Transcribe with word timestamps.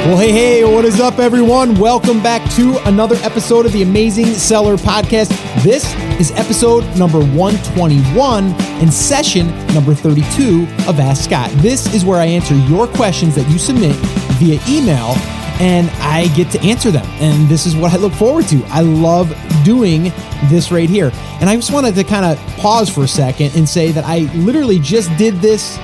Well, 0.00 0.16
hey, 0.16 0.32
hey, 0.32 0.64
what 0.64 0.86
is 0.86 0.98
up, 0.98 1.18
everyone? 1.18 1.78
Welcome 1.78 2.22
back 2.22 2.50
to 2.54 2.78
another 2.88 3.16
episode 3.16 3.66
of 3.66 3.72
the 3.72 3.82
Amazing 3.82 4.24
Seller 4.24 4.76
Podcast. 4.76 5.28
This 5.62 5.94
is 6.18 6.32
episode 6.32 6.84
number 6.96 7.18
121 7.18 8.44
and 8.44 8.92
session 8.92 9.48
number 9.74 9.94
32 9.94 10.62
of 10.88 10.98
Ask 10.98 11.24
Scott. 11.24 11.50
This 11.56 11.94
is 11.94 12.06
where 12.06 12.18
I 12.18 12.24
answer 12.24 12.54
your 12.54 12.88
questions 12.88 13.34
that 13.34 13.46
you 13.50 13.58
submit 13.58 13.94
via 14.40 14.58
email 14.66 15.14
and 15.60 15.90
I 16.00 16.28
get 16.34 16.50
to 16.52 16.60
answer 16.62 16.90
them. 16.90 17.06
And 17.20 17.46
this 17.50 17.66
is 17.66 17.76
what 17.76 17.92
I 17.92 17.98
look 17.98 18.14
forward 18.14 18.46
to. 18.48 18.64
I 18.68 18.80
love 18.80 19.28
doing 19.64 20.04
this 20.48 20.72
right 20.72 20.88
here. 20.88 21.12
And 21.42 21.50
I 21.50 21.56
just 21.56 21.72
wanted 21.74 21.94
to 21.96 22.04
kind 22.04 22.24
of 22.24 22.38
pause 22.56 22.88
for 22.88 23.04
a 23.04 23.08
second 23.08 23.54
and 23.54 23.68
say 23.68 23.92
that 23.92 24.06
I 24.06 24.20
literally 24.34 24.78
just 24.78 25.14
did 25.18 25.34
this 25.36 25.76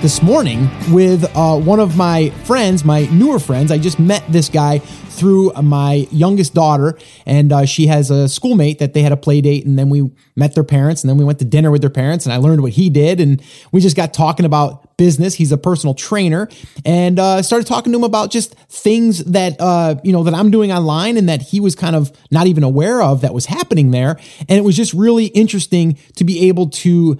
this 0.00 0.22
morning 0.22 0.68
with 0.92 1.24
uh, 1.36 1.58
one 1.58 1.80
of 1.80 1.96
my 1.96 2.30
friends, 2.44 2.84
my 2.84 3.06
newer 3.06 3.38
friends. 3.38 3.72
I 3.72 3.78
just 3.78 3.98
met 3.98 4.24
this 4.28 4.48
guy 4.48 4.78
through 4.78 5.52
my 5.62 6.06
youngest 6.12 6.54
daughter, 6.54 6.96
and 7.26 7.52
uh, 7.52 7.66
she 7.66 7.88
has 7.88 8.10
a 8.10 8.28
schoolmate 8.28 8.78
that 8.78 8.94
they 8.94 9.02
had 9.02 9.10
a 9.10 9.16
play 9.16 9.40
date, 9.40 9.66
and 9.66 9.78
then 9.78 9.90
we 9.90 10.10
met 10.36 10.54
their 10.54 10.62
parents, 10.62 11.02
and 11.02 11.10
then 11.10 11.18
we 11.18 11.24
went 11.24 11.40
to 11.40 11.44
dinner 11.44 11.70
with 11.70 11.80
their 11.80 11.90
parents, 11.90 12.24
and 12.24 12.32
I 12.32 12.36
learned 12.36 12.62
what 12.62 12.72
he 12.72 12.88
did, 12.88 13.20
and 13.20 13.42
we 13.72 13.80
just 13.80 13.96
got 13.96 14.14
talking 14.14 14.46
about 14.46 14.96
business. 14.96 15.34
He's 15.34 15.50
a 15.50 15.58
personal 15.58 15.94
trainer, 15.94 16.48
and 16.84 17.18
uh, 17.18 17.42
started 17.42 17.66
talking 17.66 17.92
to 17.92 17.98
him 17.98 18.04
about 18.04 18.30
just 18.30 18.54
things 18.68 19.24
that 19.24 19.56
uh, 19.60 19.96
you 20.04 20.12
know 20.12 20.22
that 20.22 20.34
I'm 20.34 20.52
doing 20.52 20.72
online, 20.72 21.16
and 21.16 21.28
that 21.28 21.42
he 21.42 21.58
was 21.58 21.74
kind 21.74 21.96
of 21.96 22.12
not 22.30 22.46
even 22.46 22.62
aware 22.62 23.02
of 23.02 23.22
that 23.22 23.34
was 23.34 23.46
happening 23.46 23.90
there, 23.90 24.18
and 24.48 24.58
it 24.58 24.62
was 24.62 24.76
just 24.76 24.94
really 24.94 25.26
interesting 25.26 25.98
to 26.14 26.24
be 26.24 26.48
able 26.48 26.68
to 26.68 27.18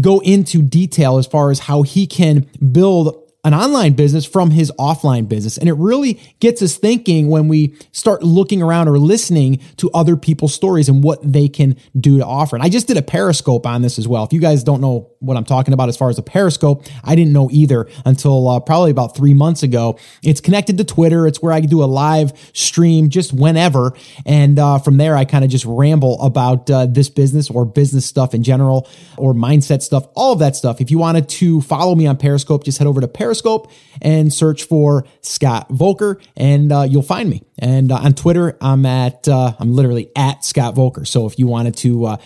go 0.00 0.20
into 0.20 0.62
detail 0.62 1.18
as 1.18 1.26
far 1.26 1.50
as 1.50 1.60
how 1.60 1.82
he 1.82 2.06
can 2.06 2.46
build 2.72 3.25
an 3.46 3.54
online 3.54 3.92
business 3.92 4.26
from 4.26 4.50
his 4.50 4.72
offline 4.72 5.28
business. 5.28 5.56
And 5.56 5.68
it 5.68 5.74
really 5.74 6.14
gets 6.40 6.60
us 6.62 6.76
thinking 6.76 7.28
when 7.28 7.46
we 7.46 7.76
start 7.92 8.24
looking 8.24 8.60
around 8.60 8.88
or 8.88 8.98
listening 8.98 9.60
to 9.76 9.88
other 9.92 10.16
people's 10.16 10.52
stories 10.52 10.88
and 10.88 11.00
what 11.04 11.20
they 11.22 11.46
can 11.46 11.76
do 11.98 12.18
to 12.18 12.26
offer. 12.26 12.56
And 12.56 12.64
I 12.64 12.68
just 12.68 12.88
did 12.88 12.96
a 12.96 13.02
Periscope 13.02 13.64
on 13.64 13.82
this 13.82 14.00
as 14.00 14.08
well. 14.08 14.24
If 14.24 14.32
you 14.32 14.40
guys 14.40 14.64
don't 14.64 14.80
know 14.80 15.12
what 15.20 15.36
I'm 15.36 15.44
talking 15.44 15.74
about 15.74 15.88
as 15.88 15.96
far 15.96 16.10
as 16.10 16.18
a 16.18 16.24
Periscope, 16.24 16.86
I 17.04 17.14
didn't 17.14 17.32
know 17.32 17.48
either 17.52 17.88
until 18.04 18.48
uh, 18.48 18.58
probably 18.58 18.90
about 18.90 19.16
three 19.16 19.32
months 19.32 19.62
ago. 19.62 19.96
It's 20.24 20.40
connected 20.40 20.76
to 20.78 20.84
Twitter. 20.84 21.28
It's 21.28 21.40
where 21.40 21.52
I 21.52 21.60
do 21.60 21.84
a 21.84 21.86
live 21.86 22.32
stream 22.52 23.10
just 23.10 23.32
whenever. 23.32 23.92
And 24.26 24.58
uh, 24.58 24.80
from 24.80 24.96
there, 24.96 25.14
I 25.14 25.24
kind 25.24 25.44
of 25.44 25.50
just 25.52 25.64
ramble 25.64 26.20
about 26.20 26.68
uh, 26.68 26.86
this 26.86 27.08
business 27.08 27.48
or 27.48 27.64
business 27.64 28.06
stuff 28.06 28.34
in 28.34 28.42
general 28.42 28.88
or 29.16 29.34
mindset 29.34 29.82
stuff, 29.82 30.08
all 30.16 30.32
of 30.32 30.40
that 30.40 30.56
stuff. 30.56 30.80
If 30.80 30.90
you 30.90 30.98
wanted 30.98 31.28
to 31.28 31.60
follow 31.60 31.94
me 31.94 32.08
on 32.08 32.16
Periscope, 32.16 32.64
just 32.64 32.78
head 32.78 32.88
over 32.88 33.00
to 33.00 33.06
Periscope 33.06 33.35
Periscope 33.36 33.70
and 34.00 34.32
search 34.32 34.64
for 34.64 35.06
Scott 35.20 35.68
Voelker, 35.68 36.22
and 36.36 36.72
uh, 36.72 36.82
you'll 36.82 37.02
find 37.02 37.28
me. 37.28 37.42
And 37.58 37.92
uh, 37.92 37.96
on 37.96 38.14
Twitter, 38.14 38.56
I'm 38.60 38.86
at 38.86 39.28
uh, 39.28 39.54
I'm 39.58 39.74
literally 39.74 40.10
at 40.16 40.44
Scott 40.44 40.74
Voelker. 40.74 41.06
So 41.06 41.26
if 41.26 41.38
you 41.38 41.46
wanted 41.46 41.76
to 41.78 42.06
uh, 42.06 42.16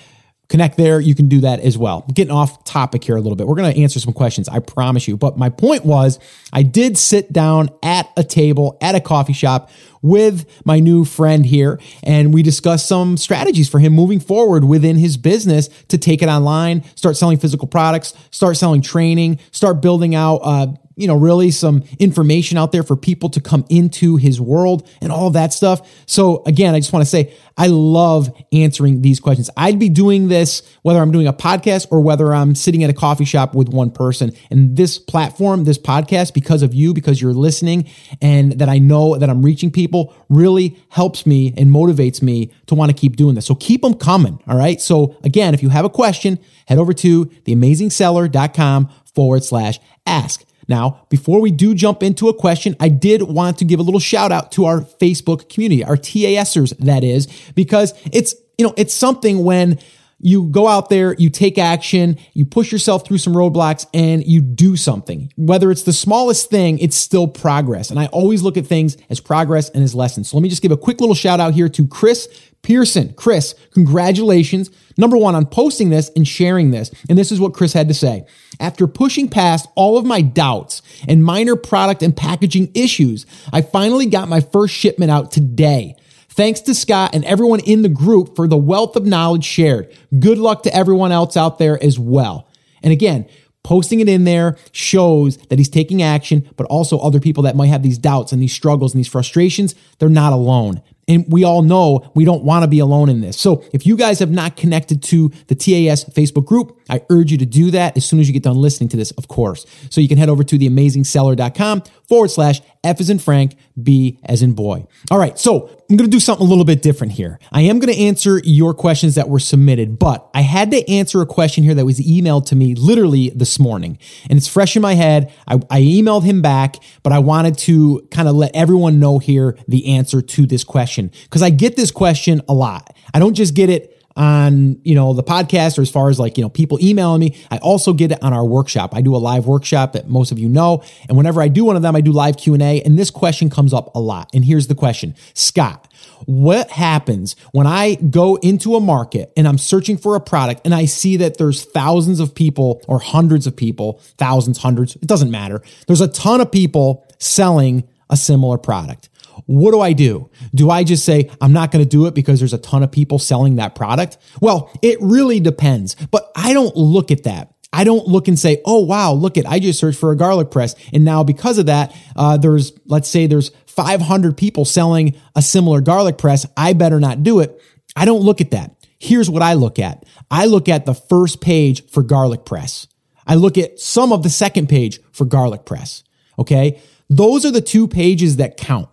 connect 0.49 0.77
there, 0.77 1.01
you 1.01 1.15
can 1.15 1.29
do 1.29 1.41
that 1.41 1.61
as 1.61 1.79
well. 1.79 2.05
getting 2.13 2.33
off 2.33 2.65
topic 2.65 3.05
here 3.05 3.17
a 3.17 3.21
little 3.21 3.37
bit. 3.37 3.47
We're 3.47 3.57
going 3.57 3.73
to 3.73 3.81
answer 3.81 4.01
some 4.01 4.13
questions, 4.13 4.49
I 4.49 4.59
promise 4.59 5.07
you. 5.07 5.17
But 5.17 5.39
my 5.39 5.49
point 5.49 5.85
was, 5.85 6.19
I 6.53 6.63
did 6.63 6.99
sit 6.99 7.33
down 7.33 7.71
at 7.83 8.09
a 8.17 8.25
table 8.25 8.77
at 8.81 8.95
a 8.95 9.01
coffee 9.01 9.33
shop 9.33 9.71
with 10.03 10.47
my 10.65 10.79
new 10.79 11.05
friend 11.05 11.45
here, 11.45 11.79
and 12.03 12.33
we 12.33 12.43
discussed 12.43 12.87
some 12.87 13.17
strategies 13.17 13.69
for 13.69 13.79
him 13.79 13.93
moving 13.93 14.21
forward 14.21 14.65
within 14.65 14.97
his 14.97 15.17
business 15.17 15.69
to 15.89 15.99
take 15.99 16.23
it 16.23 16.29
online, 16.29 16.85
start 16.95 17.17
selling 17.17 17.39
physical 17.39 17.69
products, 17.69 18.15
start 18.31 18.57
selling 18.57 18.83
training, 18.83 19.39
start 19.51 19.81
building 19.83 20.15
out. 20.15 20.41
Uh, 20.43 20.67
you 21.01 21.07
know, 21.07 21.17
really 21.17 21.51
some 21.51 21.83
information 21.99 22.59
out 22.59 22.73
there 22.73 22.83
for 22.83 22.95
people 22.95 23.31
to 23.31 23.41
come 23.41 23.65
into 23.71 24.17
his 24.17 24.39
world 24.39 24.87
and 25.01 25.11
all 25.11 25.31
that 25.31 25.51
stuff. 25.51 25.89
So 26.05 26.43
again, 26.45 26.75
I 26.75 26.81
just 26.81 26.93
want 26.93 27.03
to 27.03 27.11
say 27.11 27.33
I 27.57 27.69
love 27.69 28.31
answering 28.53 29.01
these 29.01 29.19
questions. 29.19 29.49
I'd 29.57 29.79
be 29.79 29.89
doing 29.89 30.29
this 30.29 30.63
whether 30.83 31.01
I'm 31.01 31.11
doing 31.11 31.27
a 31.27 31.33
podcast 31.33 31.87
or 31.91 32.03
whether 32.03 32.35
I'm 32.35 32.55
sitting 32.55 32.85
at 32.85 32.91
a 32.91 32.95
coffee 32.95 33.25
shop 33.25 33.55
with 33.55 33.71
one 33.71 33.91
person. 33.91 34.33
And 34.51 34.77
this 34.77 34.99
platform, 34.99 35.65
this 35.65 35.79
podcast, 35.79 36.35
because 36.35 36.63
of 36.63 36.75
you, 36.75 36.93
because 36.93 37.21
you're 37.21 37.33
listening 37.33 37.89
and 38.21 38.53
that 38.53 38.69
I 38.69 38.79
know 38.79 39.17
that 39.17 39.31
I'm 39.31 39.43
reaching 39.43 39.71
people 39.71 39.90
really 40.29 40.77
helps 40.89 41.27
me 41.27 41.55
and 41.57 41.71
motivates 41.71 42.23
me 42.23 42.53
to 42.67 42.75
want 42.75 42.91
to 42.91 42.97
keep 42.97 43.17
doing 43.17 43.35
this. 43.35 43.47
So 43.47 43.55
keep 43.55 43.83
them 43.83 43.95
coming. 43.95 44.41
All 44.47 44.57
right. 44.57 44.81
So 44.81 45.17
again, 45.25 45.55
if 45.55 45.63
you 45.63 45.69
have 45.69 45.85
a 45.85 45.91
question, 45.91 46.39
head 46.67 46.79
over 46.79 46.93
to 46.95 47.27
theamazingseller.com 47.27 48.91
forward 49.15 49.45
slash 49.45 49.79
ask. 50.07 50.45
Now, 50.69 51.05
before 51.09 51.41
we 51.41 51.51
do 51.51 51.75
jump 51.75 52.03
into 52.03 52.29
a 52.29 52.35
question, 52.35 52.77
I 52.79 52.89
did 52.91 53.23
want 53.23 53.59
to 53.59 53.65
give 53.65 53.81
a 53.81 53.83
little 53.83 53.99
shout 53.99 54.31
out 54.31 54.53
to 54.53 54.67
our 54.67 54.83
Facebook 54.83 55.49
community, 55.49 55.83
our 55.83 55.97
TASers, 55.97 56.77
that 56.79 57.03
is, 57.03 57.27
because 57.57 57.93
it's, 58.13 58.37
you 58.57 58.65
know, 58.65 58.75
it's 58.77 58.95
something 58.95 59.43
when 59.43 59.81
you 60.21 60.45
go 60.45 60.69
out 60.69 60.91
there, 60.91 61.15
you 61.15 61.31
take 61.31 61.59
action, 61.59 62.19
you 62.35 62.45
push 62.45 62.71
yourself 62.71 63.07
through 63.07 63.19
some 63.19 63.33
roadblocks 63.33 63.87
and 63.95 64.25
you 64.27 64.41
do 64.41 64.77
something. 64.77 65.33
Whether 65.37 65.71
it's 65.71 65.83
the 65.83 65.93
smallest 65.93 66.51
thing, 66.51 66.79
it's 66.79 66.97
still 66.97 67.27
progress. 67.27 67.91
And 67.91 67.99
I 67.99 68.07
always 68.07 68.43
look 68.43 68.57
at 68.57 68.67
things 68.67 68.97
as 69.09 69.21
progress 69.21 69.71
and 69.71 69.83
as 69.83 69.95
lessons. 69.95 70.31
So 70.31 70.37
let 70.37 70.43
me 70.43 70.49
just 70.51 70.63
give 70.63 70.73
a 70.73 70.77
quick 70.77 71.01
little 71.01 71.15
shout 71.15 71.41
out 71.41 71.55
here 71.55 71.69
to 71.71 71.87
Chris 71.87 72.29
Pearson. 72.63 73.15
Chris, 73.15 73.55
congratulations. 73.73 74.71
Number 74.99 75.17
one, 75.17 75.35
on 75.35 75.47
posting 75.47 75.89
this 75.89 76.11
and 76.15 76.29
sharing 76.29 76.71
this. 76.71 76.91
And 77.09 77.17
this 77.17 77.33
is 77.33 77.41
what 77.41 77.55
Chris 77.55 77.73
had 77.73 77.89
to 77.89 77.95
say. 77.95 78.27
After 78.59 78.87
pushing 78.87 79.29
past 79.29 79.67
all 79.75 79.97
of 79.97 80.05
my 80.05 80.21
doubts 80.21 80.83
and 81.09 81.25
minor 81.25 81.57
product 81.57 82.03
and 82.03 82.15
packaging 82.15 82.71
issues, 82.75 83.25
I 83.53 83.63
finally 83.63 84.07
got 84.07 84.29
my 84.29 84.41
first 84.41 84.75
shipment 84.75 85.11
out 85.11 85.33
today. 85.33 85.97
Thanks 86.31 86.61
to 86.63 86.75
Scott 86.75 87.15
and 87.15 87.25
everyone 87.25 87.61
in 87.61 87.83
the 87.83 87.89
group 87.89 88.37
for 88.37 88.47
the 88.47 88.57
wealth 88.57 88.97
of 88.97 89.05
knowledge 89.05 89.45
shared. 89.45 89.95
Good 90.19 90.39
luck 90.39 90.63
to 90.63 90.75
everyone 90.75 91.13
else 91.13 91.37
out 91.37 91.59
there 91.59 91.83
as 91.83 91.99
well. 91.99 92.49
And 92.83 92.93
again, 92.93 93.29
posting 93.63 94.01
it 94.01 94.09
in 94.09 94.25
there 94.25 94.57
shows 94.73 95.37
that 95.49 95.59
he's 95.59 95.69
taking 95.69 96.03
action, 96.03 96.49
but 96.57 96.67
also 96.67 96.99
other 96.99 97.21
people 97.21 97.43
that 97.43 97.57
might 97.57 97.67
have 97.67 97.83
these 97.83 97.99
doubts 97.99 98.33
and 98.33 98.41
these 98.41 98.53
struggles 98.53 98.95
and 98.95 98.99
these 98.99 99.09
frustrations, 99.09 99.75
they're 99.99 100.09
not 100.09 100.33
alone. 100.33 100.83
And 101.09 101.25
we 101.29 101.43
all 101.43 101.63
know 101.63 102.09
we 102.15 102.25
don't 102.25 102.45
want 102.45 102.63
to 102.63 102.69
be 102.69 102.79
alone 102.79 103.09
in 103.09 103.21
this. 103.21 103.39
So 103.39 103.65
if 103.73 103.85
you 103.85 103.97
guys 103.97 104.21
have 104.21 104.31
not 104.31 104.57
connected 104.57 105.03
to 105.05 105.31
the 105.49 105.57
TAS 105.57 106.05
Facebook 106.05 106.47
group, 106.47 106.79
I 106.89 107.03
urge 107.11 107.33
you 107.33 107.39
to 107.39 107.47
do 107.47 107.73
that 107.73 107.97
as 107.97 108.07
soon 108.07 108.21
as 108.21 108.29
you 108.29 108.33
get 108.33 108.45
done 108.45 108.57
listening 108.57 108.89
to 108.91 108.97
this, 108.97 109.11
of 109.13 109.27
course. 109.27 109.67
So 109.91 110.01
you 110.01 110.07
can 110.07 110.19
head 110.19 110.29
over 110.29 110.45
to 110.45 110.57
theamazingseller.com 110.57 111.83
forward 112.09 112.31
slash 112.31 112.61
F 112.83 112.99
as 112.99 113.11
in 113.11 113.19
Frank, 113.19 113.57
B 113.81 114.19
as 114.25 114.43
in 114.43 114.53
boy. 114.53 114.87
All 115.11 115.19
right. 115.19 115.39
So 115.39 115.69
I'm 115.91 115.97
going 115.97 116.09
to 116.09 116.17
do 116.17 116.21
something 116.21 116.47
a 116.47 116.49
little 116.49 116.65
bit 116.65 116.83
different 116.83 117.13
here. 117.13 117.39
I 117.53 117.63
am 117.63 117.79
going 117.79 117.93
to 117.93 118.01
answer 118.01 118.41
your 118.43 118.73
questions 118.73 119.17
that 119.17 119.29
were 119.29 119.39
submitted, 119.39 119.99
but 119.99 120.31
I 120.35 120.41
had 120.41 120.71
to 120.71 120.89
answer 120.91 121.21
a 121.21 121.27
question 121.27 121.63
here 121.63 121.75
that 121.75 121.85
was 121.85 122.01
emailed 122.01 122.47
to 122.47 122.57
me 122.57 122.75
literally 122.75 123.31
this 123.31 123.59
morning 123.59 123.99
and 124.31 124.39
it's 124.39 124.49
fresh 124.49 124.77
in 124.77 124.83
my 124.83 124.95
head. 124.95 125.33
I, 125.47 125.57
I 125.69 125.81
emailed 125.83 126.25
him 126.25 126.41
back, 126.41 126.77
but 127.03 127.13
I 127.13 127.19
wanted 127.19 127.59
to 127.59 128.07
kind 128.11 128.29
of 128.29 128.35
let 128.35 128.55
everyone 128.55 128.99
know 128.99 129.19
here 129.19 129.59
the 129.69 129.95
answer 129.95 130.23
to 130.23 130.47
this 130.47 130.65
question 130.65 131.11
because 131.25 131.43
I 131.43 131.51
get 131.51 131.77
this 131.77 131.91
question 131.91 132.41
a 132.49 132.55
lot. 132.55 132.97
I 133.13 133.19
don't 133.19 133.35
just 133.35 133.55
get 133.55 133.69
it 133.69 134.00
on 134.17 134.81
you 134.85 134.95
know 134.95 135.13
the 135.13 135.23
podcast 135.23 135.79
or 135.79 135.83
as 135.83 135.91
far 135.91 136.11
as 136.11 136.19
like 136.19 136.37
you 136.37 136.43
know 136.43 136.49
people 136.49 136.79
emailing 136.83 137.21
me. 137.21 137.37
I 137.51 137.59
also 137.59 137.93
get 137.93 138.13
it 138.13 138.23
on 138.23 138.33
our 138.33 138.45
workshop. 138.45 138.95
I 138.95 139.01
do 139.01 139.15
a 139.15 139.19
live 139.19 139.47
workshop 139.47 139.93
that 139.93 140.09
most 140.09 140.33
of 140.33 140.39
you 140.39 140.49
know. 140.49 140.83
And 141.09 141.17
whenever 141.17 141.41
i 141.41 141.49
do 141.49 141.65
one 141.65 141.77
of 141.77 141.83
them 141.83 141.95
i 141.97 142.01
do 142.01 142.13
live 142.13 142.37
q&a 142.37 142.83
and 142.83 142.99
this 142.99 143.11
question 143.11 143.51
comes 143.51 143.73
up 143.73 143.95
a 143.95 144.01
lot. 144.01 144.31
And 144.35 144.45
here's 144.45 144.67
the 144.67 144.75
question. 144.75 145.15
Scott 145.35 145.87
what 146.27 146.71
happens 146.71 147.35
when 147.53 147.67
i 147.67 147.95
go 147.95 148.37
into 148.37 148.75
a 148.75 148.81
market 148.81 149.33
and 149.37 149.47
i'm 149.47 149.59
searching 149.59 149.97
for 149.97 150.17
a 150.17 150.21
product 150.21 150.61
and 150.65 150.75
i 150.75 150.85
see 150.85 151.17
that 151.17 151.39
there's 151.39 151.65
thousands 151.65 152.21
of 152.21 152.35
people 152.35 152.83
or 152.89 152.99
hundreds 152.99 153.47
of 153.47 153.55
people 153.57 154.01
thousands 154.17 154.59
hundreds 154.59 154.97
it 154.97 155.07
doesn't 155.07 155.31
matter. 155.31 155.63
There's 155.87 156.01
a 156.01 156.09
ton 156.09 156.41
of 156.41 156.51
people 156.51 157.07
selling 157.19 157.89
a 158.09 158.17
similar 158.17 158.59
product 158.59 159.10
what 159.47 159.73
do 159.73 159.81
I 159.81 159.93
do? 159.93 160.31
Do 160.55 160.71
I 160.71 160.85
just 160.85 161.05
say, 161.05 161.31
I'm 161.41 161.53
not 161.53 161.71
going 161.71 161.85
to 161.85 161.89
do 161.89 162.07
it 162.07 162.15
because 162.15 162.39
there's 162.41 162.53
a 162.53 162.59
ton 162.59 162.83
of 162.83 162.93
people 162.93 163.19
selling 163.19 163.57
that 163.57 163.75
product? 163.75 164.19
Well, 164.41 164.71
it 164.83 164.99
really 165.01 165.41
depends, 165.41 165.95
but 166.11 166.31
I 166.37 166.53
don't 166.53 166.77
look 166.77 167.11
at 167.11 167.25
that. 167.25 167.55
I 167.73 167.85
don't 167.85 168.07
look 168.09 168.27
and 168.27 168.39
say, 168.39 168.61
oh, 168.65 168.81
wow, 168.81 169.13
look 169.13 169.39
at, 169.39 169.47
I 169.47 169.61
just 169.61 169.79
searched 169.79 169.99
for 169.99 170.11
a 170.11 170.17
garlic 170.17 170.51
press. 170.51 170.75
And 170.93 171.05
now 171.05 171.23
because 171.23 171.59
of 171.59 171.67
that, 171.67 171.97
uh, 172.17 172.37
there's, 172.37 172.73
let's 172.87 173.09
say 173.09 173.27
there's 173.27 173.51
500 173.67 174.37
people 174.37 174.65
selling 174.65 175.15
a 175.37 175.43
similar 175.43 175.81
garlic 175.81 176.19
press. 176.19 176.47
I 176.57 176.73
better 176.73 176.99
not 176.99 177.23
do 177.23 177.41
it. 177.41 177.61
I 177.95 178.05
don't 178.05 178.23
look 178.23 178.41
at 178.41 178.51
that. 178.51 178.75
Here's 178.99 179.31
what 179.31 179.43
I 179.43 179.55
look 179.55 179.79
at. 179.79 180.05
I 180.31 180.47
look 180.47 180.69
at 180.69 180.85
the 180.85 180.95
first 180.95 181.41
page 181.41 181.89
for 181.91 182.03
garlic 182.03 182.45
press. 182.45 182.87
I 183.27 183.37
look 183.37 183.57
at 183.57 183.79
some 183.79 184.13
of 184.13 184.23
the 184.23 184.31
second 184.31 184.69
page 184.69 185.01
for 185.13 185.25
garlic 185.25 185.65
press. 185.65 186.03
Okay. 186.39 186.81
Those 187.09 187.45
are 187.45 187.51
the 187.51 187.61
two 187.61 187.89
pages 187.89 188.37
that 188.37 188.57
count. 188.57 188.89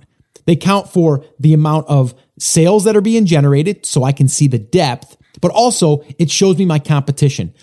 They 0.48 0.56
count 0.56 0.90
for 0.90 1.24
the 1.40 1.54
amount 1.54 1.88
of 1.88 2.16
sales 2.40 2.86
that 2.86 2.96
are 2.96 3.02
being 3.02 3.26
generated 3.26 3.86
so 3.86 4.04
I 4.04 4.14
can 4.14 4.28
see 4.28 4.48
the 4.48 4.58
depth, 4.58 5.18
but 5.42 5.52
also 5.52 6.04
it 6.18 6.32
shows 6.32 6.58
me 6.58 6.66
my 6.66 6.80
competition. 6.80 7.54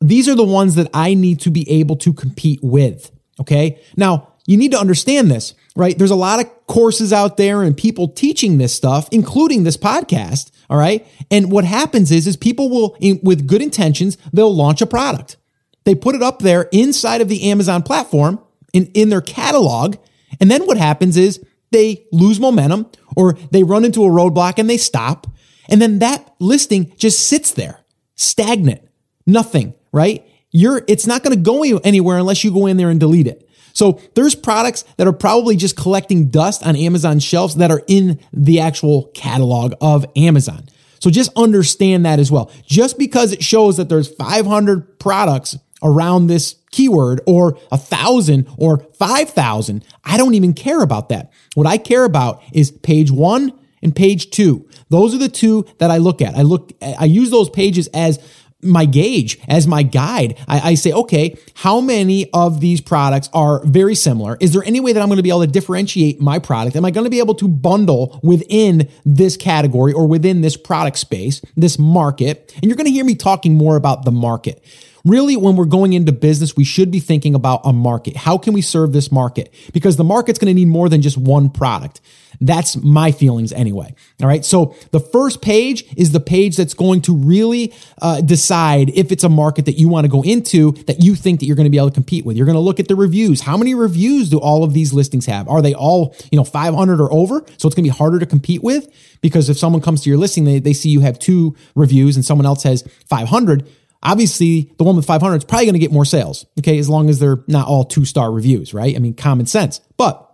These 0.00 0.28
are 0.28 0.34
the 0.34 0.42
ones 0.42 0.74
that 0.74 0.88
I 0.92 1.14
need 1.14 1.40
to 1.40 1.50
be 1.50 1.70
able 1.70 1.96
to 1.96 2.12
compete 2.12 2.60
with. 2.62 3.12
Okay. 3.38 3.80
Now, 3.96 4.32
you 4.46 4.56
need 4.56 4.72
to 4.72 4.80
understand 4.80 5.30
this, 5.30 5.54
right? 5.76 5.96
There's 5.96 6.10
a 6.10 6.16
lot 6.16 6.40
of 6.40 6.66
courses 6.66 7.12
out 7.12 7.36
there 7.36 7.62
and 7.62 7.76
people 7.76 8.08
teaching 8.08 8.58
this 8.58 8.74
stuff, 8.74 9.08
including 9.12 9.64
this 9.64 9.76
podcast. 9.76 10.50
All 10.68 10.78
right. 10.78 11.06
And 11.30 11.52
what 11.52 11.64
happens 11.64 12.10
is, 12.10 12.26
is 12.26 12.36
people 12.36 12.70
will, 12.70 12.96
with 13.22 13.46
good 13.46 13.62
intentions, 13.62 14.16
they'll 14.32 14.54
launch 14.54 14.80
a 14.80 14.86
product. 14.86 15.36
They 15.84 15.94
put 15.94 16.14
it 16.14 16.22
up 16.22 16.40
there 16.40 16.68
inside 16.72 17.20
of 17.20 17.28
the 17.28 17.50
Amazon 17.50 17.82
platform 17.82 18.40
in, 18.72 18.86
in 18.94 19.10
their 19.10 19.20
catalog. 19.20 19.96
And 20.40 20.50
then 20.50 20.66
what 20.66 20.78
happens 20.78 21.16
is 21.16 21.44
they 21.70 22.06
lose 22.12 22.40
momentum 22.40 22.86
or 23.16 23.34
they 23.50 23.62
run 23.62 23.84
into 23.84 24.04
a 24.04 24.08
roadblock 24.08 24.58
and 24.58 24.68
they 24.68 24.76
stop. 24.76 25.26
And 25.68 25.80
then 25.80 26.00
that 26.00 26.34
listing 26.38 26.92
just 26.96 27.26
sits 27.26 27.52
there 27.52 27.80
stagnant, 28.16 28.82
nothing, 29.26 29.74
right? 29.92 30.26
You're, 30.50 30.82
it's 30.88 31.06
not 31.06 31.22
going 31.22 31.36
to 31.36 31.42
go 31.42 31.62
anywhere 31.78 32.18
unless 32.18 32.44
you 32.44 32.52
go 32.52 32.66
in 32.66 32.76
there 32.76 32.90
and 32.90 33.00
delete 33.00 33.26
it. 33.26 33.48
So 33.72 34.00
there's 34.14 34.34
products 34.34 34.82
that 34.96 35.06
are 35.06 35.12
probably 35.12 35.56
just 35.56 35.76
collecting 35.76 36.28
dust 36.28 36.66
on 36.66 36.76
Amazon 36.76 37.18
shelves 37.18 37.54
that 37.56 37.70
are 37.70 37.82
in 37.86 38.20
the 38.32 38.60
actual 38.60 39.10
catalog 39.14 39.74
of 39.80 40.04
Amazon. 40.16 40.68
So 40.98 41.08
just 41.08 41.30
understand 41.34 42.04
that 42.04 42.18
as 42.18 42.30
well. 42.30 42.50
Just 42.66 42.98
because 42.98 43.32
it 43.32 43.42
shows 43.42 43.78
that 43.78 43.88
there's 43.88 44.12
500 44.14 44.98
products 44.98 45.56
around 45.82 46.26
this 46.26 46.56
keyword 46.70 47.20
or 47.26 47.58
a 47.72 47.78
thousand 47.78 48.46
or 48.56 48.78
5,000, 48.94 49.84
I 50.04 50.16
don't 50.16 50.34
even 50.34 50.54
care 50.54 50.82
about 50.82 51.08
that. 51.08 51.32
What 51.54 51.66
I 51.66 51.78
care 51.78 52.04
about 52.04 52.42
is 52.52 52.70
page 52.70 53.10
one 53.10 53.52
and 53.82 53.94
page 53.94 54.30
two. 54.30 54.68
Those 54.88 55.14
are 55.14 55.18
the 55.18 55.28
two 55.28 55.66
that 55.78 55.90
I 55.90 55.98
look 55.98 56.20
at. 56.20 56.34
I 56.34 56.42
look, 56.42 56.72
I 56.82 57.04
use 57.04 57.30
those 57.30 57.48
pages 57.48 57.88
as 57.88 58.18
my 58.62 58.84
gauge 58.84 59.38
as 59.48 59.66
my 59.66 59.82
guide. 59.82 60.38
I, 60.46 60.70
I, 60.70 60.74
say, 60.74 60.92
okay, 60.92 61.36
how 61.54 61.80
many 61.80 62.30
of 62.32 62.60
these 62.60 62.80
products 62.80 63.28
are 63.32 63.64
very 63.64 63.94
similar? 63.94 64.36
Is 64.40 64.52
there 64.52 64.62
any 64.64 64.80
way 64.80 64.92
that 64.92 65.00
I'm 65.00 65.08
going 65.08 65.16
to 65.16 65.22
be 65.22 65.30
able 65.30 65.46
to 65.46 65.46
differentiate 65.46 66.20
my 66.20 66.38
product? 66.38 66.76
Am 66.76 66.84
I 66.84 66.90
going 66.90 67.04
to 67.04 67.10
be 67.10 67.20
able 67.20 67.34
to 67.36 67.48
bundle 67.48 68.20
within 68.22 68.88
this 69.04 69.36
category 69.36 69.92
or 69.92 70.06
within 70.06 70.40
this 70.42 70.56
product 70.56 70.98
space, 70.98 71.40
this 71.56 71.78
market? 71.78 72.52
And 72.56 72.64
you're 72.64 72.76
going 72.76 72.86
to 72.86 72.92
hear 72.92 73.04
me 73.04 73.14
talking 73.14 73.54
more 73.54 73.76
about 73.76 74.04
the 74.04 74.12
market. 74.12 74.62
Really, 75.04 75.36
when 75.36 75.56
we're 75.56 75.64
going 75.64 75.92
into 75.92 76.12
business, 76.12 76.56
we 76.56 76.64
should 76.64 76.90
be 76.90 77.00
thinking 77.00 77.34
about 77.34 77.60
a 77.64 77.72
market. 77.72 78.16
How 78.16 78.38
can 78.38 78.52
we 78.52 78.62
serve 78.62 78.92
this 78.92 79.10
market? 79.10 79.52
Because 79.72 79.96
the 79.96 80.04
market's 80.04 80.38
going 80.38 80.50
to 80.50 80.54
need 80.54 80.68
more 80.68 80.88
than 80.88 81.02
just 81.02 81.16
one 81.16 81.50
product. 81.50 82.00
That's 82.40 82.76
my 82.76 83.12
feelings 83.12 83.52
anyway. 83.52 83.94
All 84.20 84.26
right. 84.26 84.44
So 84.44 84.74
the 84.92 85.00
first 85.00 85.42
page 85.42 85.84
is 85.96 86.12
the 86.12 86.20
page 86.20 86.56
that's 86.56 86.72
going 86.72 87.02
to 87.02 87.14
really 87.14 87.74
uh, 88.00 88.22
decide 88.22 88.90
if 88.90 89.12
it's 89.12 89.24
a 89.24 89.28
market 89.28 89.66
that 89.66 89.78
you 89.78 89.88
want 89.88 90.04
to 90.04 90.10
go 90.10 90.22
into 90.22 90.72
that 90.86 91.02
you 91.02 91.14
think 91.14 91.40
that 91.40 91.46
you're 91.46 91.56
going 91.56 91.64
to 91.66 91.70
be 91.70 91.76
able 91.76 91.90
to 91.90 91.94
compete 91.94 92.24
with. 92.24 92.36
You're 92.36 92.46
going 92.46 92.54
to 92.54 92.60
look 92.60 92.80
at 92.80 92.88
the 92.88 92.94
reviews. 92.94 93.42
How 93.42 93.56
many 93.56 93.74
reviews 93.74 94.30
do 94.30 94.38
all 94.38 94.64
of 94.64 94.72
these 94.72 94.94
listings 94.94 95.26
have? 95.26 95.48
Are 95.48 95.60
they 95.60 95.74
all, 95.74 96.14
you 96.30 96.36
know, 96.36 96.44
500 96.44 97.00
or 97.00 97.12
over? 97.12 97.44
So 97.58 97.68
it's 97.68 97.74
going 97.74 97.84
to 97.84 97.90
be 97.90 97.96
harder 97.96 98.18
to 98.18 98.26
compete 98.26 98.62
with 98.62 98.88
because 99.20 99.50
if 99.50 99.58
someone 99.58 99.82
comes 99.82 100.02
to 100.02 100.10
your 100.10 100.18
listing, 100.18 100.44
they, 100.44 100.60
they 100.60 100.72
see 100.72 100.88
you 100.88 101.00
have 101.00 101.18
two 101.18 101.54
reviews 101.74 102.16
and 102.16 102.24
someone 102.24 102.46
else 102.46 102.62
has 102.62 102.82
500 103.06 103.68
Obviously, 104.02 104.72
the 104.78 104.84
one 104.84 104.96
with 104.96 105.04
500 105.04 105.36
is 105.36 105.44
probably 105.44 105.66
going 105.66 105.74
to 105.74 105.78
get 105.78 105.92
more 105.92 106.06
sales, 106.06 106.46
okay, 106.58 106.78
as 106.78 106.88
long 106.88 107.10
as 107.10 107.18
they're 107.18 107.44
not 107.48 107.68
all 107.68 107.84
two 107.84 108.04
star 108.04 108.32
reviews, 108.32 108.72
right? 108.72 108.96
I 108.96 108.98
mean, 108.98 109.14
common 109.14 109.46
sense. 109.46 109.80
But 109.96 110.26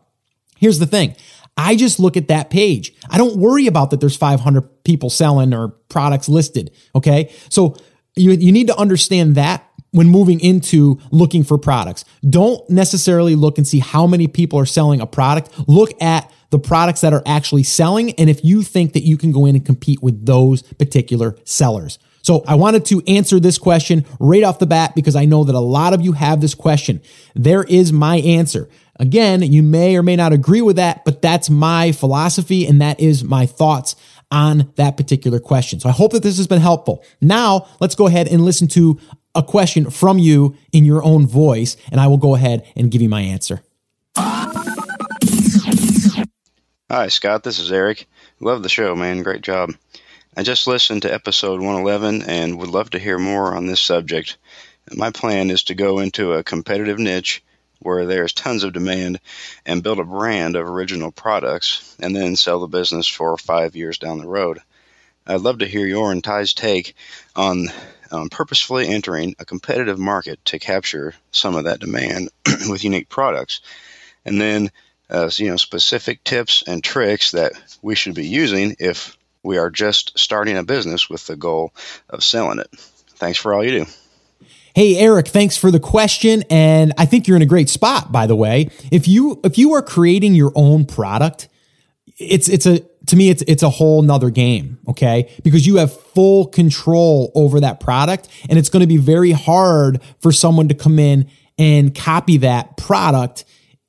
here's 0.56 0.78
the 0.78 0.86
thing 0.86 1.16
I 1.56 1.74
just 1.74 1.98
look 1.98 2.16
at 2.16 2.28
that 2.28 2.50
page. 2.50 2.94
I 3.10 3.18
don't 3.18 3.36
worry 3.36 3.66
about 3.66 3.90
that 3.90 4.00
there's 4.00 4.16
500 4.16 4.84
people 4.84 5.10
selling 5.10 5.52
or 5.52 5.68
products 5.88 6.28
listed, 6.28 6.70
okay? 6.94 7.32
So 7.48 7.76
you, 8.14 8.32
you 8.32 8.52
need 8.52 8.68
to 8.68 8.76
understand 8.76 9.34
that 9.34 9.68
when 9.90 10.08
moving 10.08 10.40
into 10.40 11.00
looking 11.10 11.42
for 11.42 11.56
products. 11.56 12.04
Don't 12.28 12.68
necessarily 12.68 13.34
look 13.34 13.56
and 13.56 13.66
see 13.66 13.78
how 13.78 14.06
many 14.06 14.28
people 14.28 14.58
are 14.58 14.66
selling 14.66 15.00
a 15.00 15.06
product. 15.06 15.50
Look 15.66 15.90
at 16.02 16.30
the 16.50 16.58
products 16.58 17.00
that 17.00 17.12
are 17.14 17.22
actually 17.24 17.62
selling. 17.62 18.12
And 18.14 18.28
if 18.28 18.44
you 18.44 18.62
think 18.62 18.92
that 18.92 19.04
you 19.04 19.16
can 19.16 19.32
go 19.32 19.46
in 19.46 19.56
and 19.56 19.64
compete 19.64 20.02
with 20.02 20.26
those 20.26 20.62
particular 20.62 21.36
sellers. 21.44 21.98
So 22.26 22.42
I 22.48 22.56
wanted 22.56 22.84
to 22.86 23.00
answer 23.06 23.38
this 23.38 23.56
question 23.56 24.04
right 24.18 24.42
off 24.42 24.58
the 24.58 24.66
bat 24.66 24.96
because 24.96 25.14
I 25.14 25.26
know 25.26 25.44
that 25.44 25.54
a 25.54 25.60
lot 25.60 25.94
of 25.94 26.02
you 26.02 26.10
have 26.10 26.40
this 26.40 26.56
question. 26.56 27.00
There 27.36 27.62
is 27.62 27.92
my 27.92 28.16
answer. 28.16 28.68
Again, 28.98 29.42
you 29.42 29.62
may 29.62 29.96
or 29.96 30.02
may 30.02 30.16
not 30.16 30.32
agree 30.32 30.60
with 30.60 30.74
that, 30.74 31.04
but 31.04 31.22
that's 31.22 31.48
my 31.48 31.92
philosophy 31.92 32.66
and 32.66 32.80
that 32.80 32.98
is 32.98 33.22
my 33.22 33.46
thoughts 33.46 33.94
on 34.32 34.72
that 34.74 34.96
particular 34.96 35.38
question. 35.38 35.78
So 35.78 35.88
I 35.88 35.92
hope 35.92 36.10
that 36.14 36.24
this 36.24 36.36
has 36.38 36.48
been 36.48 36.60
helpful. 36.60 37.04
Now 37.20 37.68
let's 37.78 37.94
go 37.94 38.08
ahead 38.08 38.26
and 38.26 38.44
listen 38.44 38.66
to 38.68 38.98
a 39.36 39.44
question 39.44 39.88
from 39.88 40.18
you 40.18 40.56
in 40.72 40.84
your 40.84 41.04
own 41.04 41.28
voice, 41.28 41.76
and 41.92 42.00
I 42.00 42.08
will 42.08 42.18
go 42.18 42.34
ahead 42.34 42.66
and 42.74 42.90
give 42.90 43.02
you 43.02 43.08
my 43.08 43.20
answer. 43.20 43.62
Hi, 46.90 47.06
Scott. 47.06 47.44
This 47.44 47.60
is 47.60 47.70
Eric. 47.70 48.08
Love 48.40 48.64
the 48.64 48.68
show, 48.68 48.96
man. 48.96 49.22
Great 49.22 49.42
job. 49.42 49.70
I 50.38 50.42
just 50.42 50.66
listened 50.66 51.00
to 51.02 51.14
episode 51.14 51.60
111 51.60 52.20
and 52.24 52.58
would 52.58 52.68
love 52.68 52.90
to 52.90 52.98
hear 52.98 53.18
more 53.18 53.54
on 53.54 53.64
this 53.64 53.80
subject. 53.80 54.36
My 54.94 55.10
plan 55.10 55.50
is 55.50 55.62
to 55.64 55.74
go 55.74 55.98
into 55.98 56.34
a 56.34 56.44
competitive 56.44 56.98
niche 56.98 57.42
where 57.78 58.04
there's 58.04 58.34
tons 58.34 58.62
of 58.62 58.74
demand 58.74 59.18
and 59.64 59.82
build 59.82 59.98
a 59.98 60.04
brand 60.04 60.54
of 60.54 60.68
original 60.68 61.10
products 61.10 61.96
and 62.00 62.14
then 62.14 62.36
sell 62.36 62.60
the 62.60 62.66
business 62.66 63.06
for 63.06 63.38
five 63.38 63.76
years 63.76 63.96
down 63.96 64.18
the 64.18 64.28
road. 64.28 64.58
I'd 65.26 65.40
love 65.40 65.60
to 65.60 65.66
hear 65.66 65.86
your 65.86 66.12
and 66.12 66.22
Ty's 66.22 66.52
take 66.52 66.94
on 67.34 67.68
um, 68.10 68.28
purposefully 68.28 68.88
entering 68.88 69.36
a 69.38 69.46
competitive 69.46 69.98
market 69.98 70.44
to 70.44 70.58
capture 70.58 71.14
some 71.30 71.56
of 71.56 71.64
that 71.64 71.80
demand 71.80 72.28
with 72.68 72.84
unique 72.84 73.08
products. 73.08 73.62
And 74.26 74.38
then, 74.38 74.70
uh, 75.08 75.30
you 75.34 75.48
know, 75.48 75.56
specific 75.56 76.22
tips 76.24 76.62
and 76.66 76.84
tricks 76.84 77.30
that 77.30 77.52
we 77.80 77.94
should 77.94 78.14
be 78.14 78.26
using 78.26 78.76
if 78.78 79.16
we 79.46 79.58
are 79.58 79.70
just 79.70 80.18
starting 80.18 80.56
a 80.56 80.64
business 80.64 81.08
with 81.08 81.26
the 81.26 81.36
goal 81.36 81.72
of 82.10 82.22
selling 82.22 82.58
it. 82.58 82.68
Thanks 83.16 83.38
for 83.38 83.54
all 83.54 83.64
you 83.64 83.84
do. 83.84 83.86
Hey 84.74 84.98
Eric, 84.98 85.28
thanks 85.28 85.56
for 85.56 85.70
the 85.70 85.80
question 85.80 86.44
and 86.50 86.92
I 86.98 87.06
think 87.06 87.26
you're 87.26 87.36
in 87.36 87.42
a 87.42 87.46
great 87.46 87.70
spot 87.70 88.12
by 88.12 88.26
the 88.26 88.36
way. 88.36 88.68
If 88.90 89.08
you 89.08 89.40
if 89.42 89.56
you 89.56 89.72
are 89.72 89.80
creating 89.80 90.34
your 90.34 90.52
own 90.54 90.84
product, 90.84 91.48
it's 92.18 92.48
it's 92.48 92.66
a 92.66 92.80
to 93.06 93.16
me 93.16 93.30
it's 93.30 93.42
it's 93.46 93.62
a 93.62 93.70
whole 93.70 94.02
nother 94.02 94.28
game, 94.28 94.78
okay? 94.88 95.32
Because 95.42 95.66
you 95.66 95.76
have 95.76 95.98
full 95.98 96.46
control 96.48 97.32
over 97.34 97.60
that 97.60 97.80
product 97.80 98.28
and 98.50 98.58
it's 98.58 98.68
going 98.68 98.82
to 98.82 98.86
be 98.86 98.98
very 98.98 99.32
hard 99.32 100.02
for 100.20 100.30
someone 100.30 100.68
to 100.68 100.74
come 100.74 100.98
in 100.98 101.30
and 101.56 101.94
copy 101.94 102.36
that 102.38 102.76
product 102.76 103.46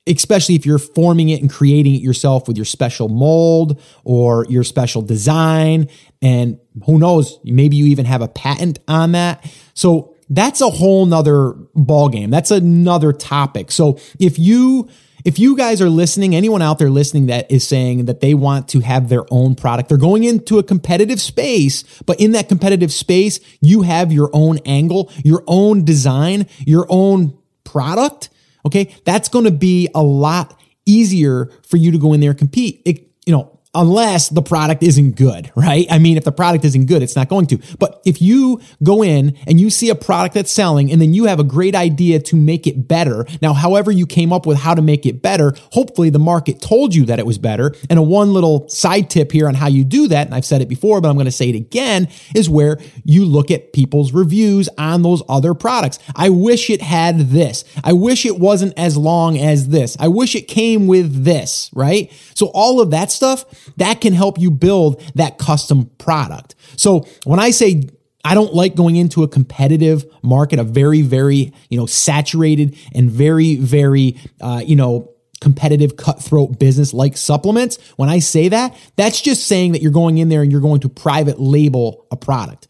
especially 0.08 0.54
if 0.54 0.64
you're 0.66 0.78
forming 0.78 1.28
it 1.28 1.40
and 1.40 1.50
creating 1.50 1.94
it 1.94 2.00
yourself 2.00 2.48
with 2.48 2.56
your 2.56 2.64
special 2.64 3.08
mold 3.08 3.80
or 4.04 4.46
your 4.48 4.64
special 4.64 5.02
design. 5.02 5.88
And 6.22 6.58
who 6.86 6.98
knows, 6.98 7.38
maybe 7.44 7.76
you 7.76 7.86
even 7.86 8.06
have 8.06 8.22
a 8.22 8.28
patent 8.28 8.78
on 8.88 9.12
that. 9.12 9.44
So 9.74 10.14
that's 10.30 10.60
a 10.60 10.70
whole 10.70 11.06
nother 11.06 11.52
ball 11.74 12.08
game. 12.08 12.30
That's 12.30 12.50
another 12.50 13.12
topic. 13.12 13.70
So 13.70 13.98
if 14.18 14.38
you 14.38 14.88
if 15.24 15.38
you 15.38 15.56
guys 15.56 15.82
are 15.82 15.90
listening, 15.90 16.34
anyone 16.34 16.62
out 16.62 16.78
there 16.78 16.90
listening 16.90 17.26
that 17.26 17.50
is 17.50 17.66
saying 17.66 18.04
that 18.04 18.20
they 18.20 18.34
want 18.34 18.68
to 18.68 18.80
have 18.80 19.08
their 19.08 19.24
own 19.30 19.56
product, 19.56 19.88
they're 19.88 19.98
going 19.98 20.24
into 20.24 20.58
a 20.58 20.62
competitive 20.62 21.20
space, 21.20 21.82
but 22.06 22.20
in 22.20 22.32
that 22.32 22.48
competitive 22.48 22.92
space, 22.92 23.40
you 23.60 23.82
have 23.82 24.12
your 24.12 24.30
own 24.32 24.58
angle, 24.64 25.10
your 25.24 25.42
own 25.46 25.84
design, 25.84 26.46
your 26.60 26.86
own 26.88 27.36
product 27.64 28.30
Okay. 28.66 28.94
That's 29.04 29.28
going 29.28 29.44
to 29.44 29.50
be 29.50 29.88
a 29.94 30.02
lot 30.02 30.58
easier 30.86 31.50
for 31.66 31.76
you 31.76 31.90
to 31.90 31.98
go 31.98 32.12
in 32.12 32.20
there 32.20 32.30
and 32.30 32.38
compete. 32.38 32.82
It, 32.84 33.08
you 33.26 33.32
know, 33.32 33.57
unless 33.78 34.28
the 34.28 34.42
product 34.42 34.82
isn't 34.82 35.12
good, 35.12 35.52
right? 35.54 35.86
I 35.88 35.98
mean, 35.98 36.16
if 36.16 36.24
the 36.24 36.32
product 36.32 36.64
isn't 36.64 36.86
good, 36.86 37.00
it's 37.00 37.14
not 37.14 37.28
going 37.28 37.46
to. 37.46 37.58
But 37.78 38.02
if 38.04 38.20
you 38.20 38.60
go 38.82 39.02
in 39.02 39.38
and 39.46 39.60
you 39.60 39.70
see 39.70 39.88
a 39.88 39.94
product 39.94 40.34
that's 40.34 40.50
selling 40.50 40.90
and 40.90 41.00
then 41.00 41.14
you 41.14 41.26
have 41.26 41.38
a 41.38 41.44
great 41.44 41.76
idea 41.76 42.18
to 42.18 42.36
make 42.36 42.66
it 42.66 42.88
better, 42.88 43.24
now, 43.40 43.52
however 43.52 43.92
you 43.92 44.04
came 44.04 44.32
up 44.32 44.46
with 44.46 44.58
how 44.58 44.74
to 44.74 44.82
make 44.82 45.06
it 45.06 45.22
better, 45.22 45.54
hopefully 45.72 46.10
the 46.10 46.18
market 46.18 46.60
told 46.60 46.92
you 46.92 47.04
that 47.04 47.20
it 47.20 47.26
was 47.26 47.38
better. 47.38 47.72
And 47.88 48.00
a 48.00 48.02
one 48.02 48.32
little 48.32 48.68
side 48.68 49.10
tip 49.10 49.30
here 49.30 49.46
on 49.46 49.54
how 49.54 49.68
you 49.68 49.84
do 49.84 50.08
that, 50.08 50.26
and 50.26 50.34
I've 50.34 50.44
said 50.44 50.60
it 50.60 50.68
before, 50.68 51.00
but 51.00 51.08
I'm 51.08 51.14
going 51.14 51.26
to 51.26 51.30
say 51.30 51.48
it 51.48 51.54
again, 51.54 52.08
is 52.34 52.50
where 52.50 52.78
you 53.04 53.24
look 53.24 53.52
at 53.52 53.72
people's 53.72 54.12
reviews 54.12 54.68
on 54.76 55.02
those 55.02 55.22
other 55.28 55.54
products. 55.54 56.00
I 56.16 56.30
wish 56.30 56.68
it 56.68 56.82
had 56.82 57.30
this. 57.30 57.64
I 57.84 57.92
wish 57.92 58.26
it 58.26 58.40
wasn't 58.40 58.76
as 58.76 58.96
long 58.96 59.38
as 59.38 59.68
this. 59.68 59.96
I 60.00 60.08
wish 60.08 60.34
it 60.34 60.48
came 60.48 60.88
with 60.88 61.24
this, 61.24 61.70
right? 61.72 62.12
So 62.34 62.46
all 62.48 62.80
of 62.80 62.90
that 62.90 63.12
stuff, 63.12 63.44
that 63.76 64.00
can 64.00 64.12
help 64.12 64.38
you 64.38 64.50
build 64.50 65.00
that 65.14 65.38
custom 65.38 65.86
product. 65.98 66.54
So 66.76 67.06
when 67.24 67.40
I 67.40 67.50
say 67.50 67.88
I 68.24 68.34
don't 68.34 68.54
like 68.54 68.74
going 68.74 68.96
into 68.96 69.22
a 69.22 69.28
competitive 69.28 70.04
market, 70.22 70.58
a 70.58 70.64
very, 70.64 71.02
very, 71.02 71.52
you 71.70 71.78
know, 71.78 71.86
saturated 71.86 72.76
and 72.94 73.10
very, 73.10 73.56
very, 73.56 74.16
uh, 74.40 74.62
you 74.64 74.76
know, 74.76 75.12
competitive 75.40 75.96
cutthroat 75.96 76.58
business 76.58 76.92
like 76.92 77.16
supplements. 77.16 77.78
When 77.96 78.08
I 78.08 78.18
say 78.18 78.48
that, 78.48 78.76
that's 78.96 79.20
just 79.20 79.46
saying 79.46 79.72
that 79.72 79.82
you're 79.82 79.92
going 79.92 80.18
in 80.18 80.28
there 80.28 80.42
and 80.42 80.50
you're 80.50 80.60
going 80.60 80.80
to 80.80 80.88
private 80.88 81.40
label 81.40 82.06
a 82.10 82.16
product. 82.16 82.67